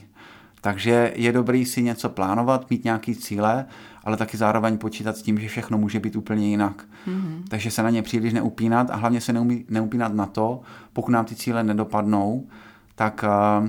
Takže 0.61 1.13
je 1.15 1.31
dobrý 1.31 1.65
si 1.65 1.81
něco 1.81 2.09
plánovat, 2.09 2.69
mít 2.69 2.83
nějaký 2.83 3.15
cíle, 3.15 3.65
ale 4.03 4.17
taky 4.17 4.37
zároveň 4.37 4.77
počítat 4.77 5.17
s 5.17 5.21
tím, 5.21 5.39
že 5.39 5.47
všechno 5.47 5.77
může 5.77 5.99
být 5.99 6.15
úplně 6.15 6.49
jinak. 6.49 6.85
Mm-hmm. 7.07 7.43
Takže 7.47 7.71
se 7.71 7.83
na 7.83 7.89
ně 7.89 8.01
příliš 8.01 8.33
neupínat 8.33 8.89
a 8.89 8.95
hlavně 8.95 9.21
se 9.21 9.33
neumí, 9.33 9.65
neupínat 9.69 10.13
na 10.13 10.25
to, 10.25 10.61
pokud 10.93 11.11
nám 11.11 11.25
ty 11.25 11.35
cíle 11.35 11.63
nedopadnou, 11.63 12.47
tak 12.95 13.25
uh, 13.59 13.67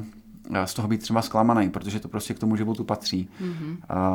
z 0.65 0.75
toho 0.75 0.89
být 0.89 1.03
třeba 1.03 1.23
zklamaný, 1.23 1.71
protože 1.71 2.01
to 2.01 2.09
prostě 2.09 2.35
k 2.35 2.39
tomu 2.39 2.57
životu 2.57 2.85
patří. 2.85 3.29
Mm-hmm. 3.41 3.71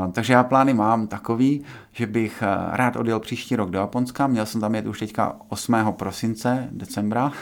Uh, 0.06 0.12
takže 0.12 0.34
já 0.34 0.44
plány 0.44 0.74
mám 0.74 1.08
takový, 1.08 1.62
že 1.92 2.08
bych 2.08 2.44
rád 2.72 2.96
odjel 2.96 3.20
příští 3.20 3.56
rok 3.56 3.70
do 3.70 3.80
Japonska. 3.80 4.28
Měl 4.28 4.46
jsem 4.46 4.62
tam 4.62 4.76
jet 4.76 4.88
už 4.88 5.00
teďka 5.00 5.36
8. 5.48 5.76
prosince, 5.92 6.70
decembra. 6.72 7.32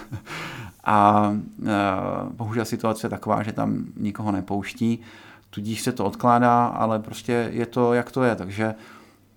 A 0.85 1.29
uh, 1.29 1.67
bohužel 2.31 2.65
situace 2.65 3.05
je 3.05 3.09
taková, 3.09 3.43
že 3.43 3.51
tam 3.51 3.85
nikoho 3.97 4.31
nepouští, 4.31 4.99
tudíž 5.49 5.81
se 5.81 5.91
to 5.91 6.05
odkládá, 6.05 6.65
ale 6.65 6.99
prostě 6.99 7.49
je 7.53 7.65
to, 7.65 7.93
jak 7.93 8.11
to 8.11 8.23
je. 8.23 8.35
Takže 8.35 8.75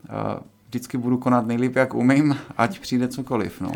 uh, 0.09 0.41
vždycky 0.69 0.99
budu 0.99 1.19
konat 1.19 1.47
nejlíp, 1.47 1.77
jak 1.77 1.95
umím, 1.95 2.37
ať 2.57 2.81
přijde 2.81 3.09
cokoliv. 3.09 3.61
No. 3.61 3.71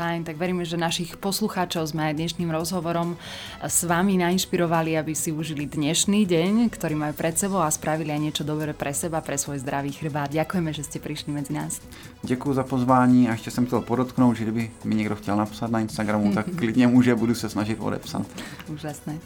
Fajn, 0.00 0.24
tak 0.24 0.40
veríme, 0.40 0.64
že 0.64 0.80
našich 0.80 1.20
poslucháčov 1.20 1.92
sme 1.92 2.08
aj 2.08 2.16
dnešným 2.16 2.48
rozhovorom 2.48 3.20
s 3.60 3.84
vami 3.84 4.16
nainšpirovali, 4.16 4.96
aby 4.96 5.12
si 5.12 5.28
užili 5.28 5.68
dnešný 5.68 6.24
deň, 6.24 6.72
ktorý 6.72 6.96
majú 6.96 7.12
pred 7.20 7.36
sebou 7.36 7.60
a 7.60 7.68
spravili 7.68 8.08
aj 8.08 8.20
niečo 8.24 8.40
dobré 8.40 8.72
pre 8.72 8.96
seba, 8.96 9.20
pre 9.20 9.36
svoj 9.36 9.60
zdravý 9.60 9.92
chrbát. 9.92 10.32
Ďakujeme, 10.32 10.72
že 10.72 10.88
ste 10.88 11.04
prišli 11.04 11.36
medzi 11.36 11.52
nás. 11.52 11.84
Děkuji 12.22 12.54
za 12.54 12.64
pozvání 12.64 13.28
a 13.28 13.32
ještě 13.32 13.50
jsem 13.50 13.66
chtěl 13.66 13.80
podotknout, 13.80 14.36
že 14.36 14.42
kdyby 14.44 14.70
mi 14.84 14.94
někdo 14.94 15.16
chtěl 15.16 15.36
napsat 15.36 15.70
na 15.70 15.80
Instagramu, 15.80 16.32
tak 16.32 16.46
klidně 16.56 16.86
může, 16.86 17.14
budu 17.14 17.34
se 17.34 17.48
snažit 17.48 17.76
odepsat. 17.80 18.24
Úžasné. 18.72 19.20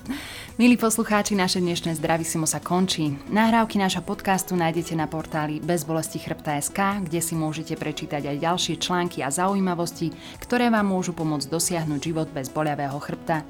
Milí 0.54 0.78
poslucháči, 0.78 1.34
naše 1.34 1.58
dnešné 1.58 1.98
Zdravisimo 1.98 2.46
sa 2.46 2.62
končí. 2.62 3.18
Nahrávky 3.26 3.74
nášho 3.74 4.06
podcastu 4.06 4.54
nájdete 4.54 4.94
na 4.94 5.10
portáli 5.10 5.58
bezbolestichrbta.sk, 5.58 6.78
kde 7.02 7.18
si 7.18 7.34
môžete 7.34 7.74
prečítať 7.74 8.22
aj 8.22 8.36
ďalšie 8.38 8.74
články 8.78 9.26
a 9.26 9.34
zaujímavosti, 9.34 10.14
ktoré 10.38 10.63
vám 10.70 10.86
môžu 10.86 11.16
pomôcť 11.16 11.50
dosiahnuť 11.50 12.00
život 12.00 12.28
bez 12.30 12.52
boľavého 12.52 12.96
chrbta. 13.00 13.42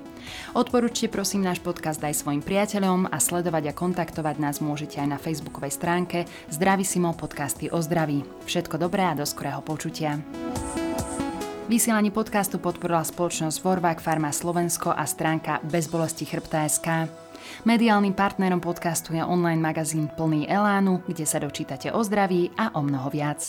Odporúčte 0.57 1.13
prosím 1.13 1.45
náš 1.45 1.61
podcast 1.61 2.01
aj 2.01 2.17
svojim 2.17 2.41
priateľom 2.41 3.13
a 3.13 3.19
sledovať 3.21 3.71
a 3.71 3.77
kontaktovať 3.77 4.37
nás 4.41 4.65
môžete 4.65 4.97
aj 5.03 5.09
na 5.13 5.19
facebookovej 5.21 5.77
stránke 5.77 6.19
Zdravisimo 6.49 7.13
podcasty 7.13 7.69
o 7.69 7.79
zdraví. 7.85 8.25
Všetko 8.49 8.81
dobré 8.81 9.05
a 9.05 9.13
do 9.13 9.29
skorého 9.29 9.61
počutia. 9.61 10.17
Vysielanie 11.65 12.13
podcastu 12.13 12.61
podporila 12.61 13.01
spoločnosť 13.01 13.57
Vorvák 13.65 13.97
Farma 14.01 14.29
Slovensko 14.29 14.93
a 14.93 15.09
stránka 15.09 15.65
Bezbolesti 15.65 16.29
chrbta.sk. 16.29 17.09
Mediálnym 17.65 18.13
partnerom 18.13 18.61
podcastu 18.61 19.17
je 19.17 19.25
online 19.25 19.61
magazín 19.61 20.13
plný 20.13 20.45
elánu, 20.45 21.01
kde 21.09 21.25
sa 21.25 21.41
dočítate 21.41 21.89
o 21.89 22.01
zdraví 22.05 22.53
a 22.61 22.77
o 22.77 22.81
mnoho 22.85 23.09
viac. 23.09 23.49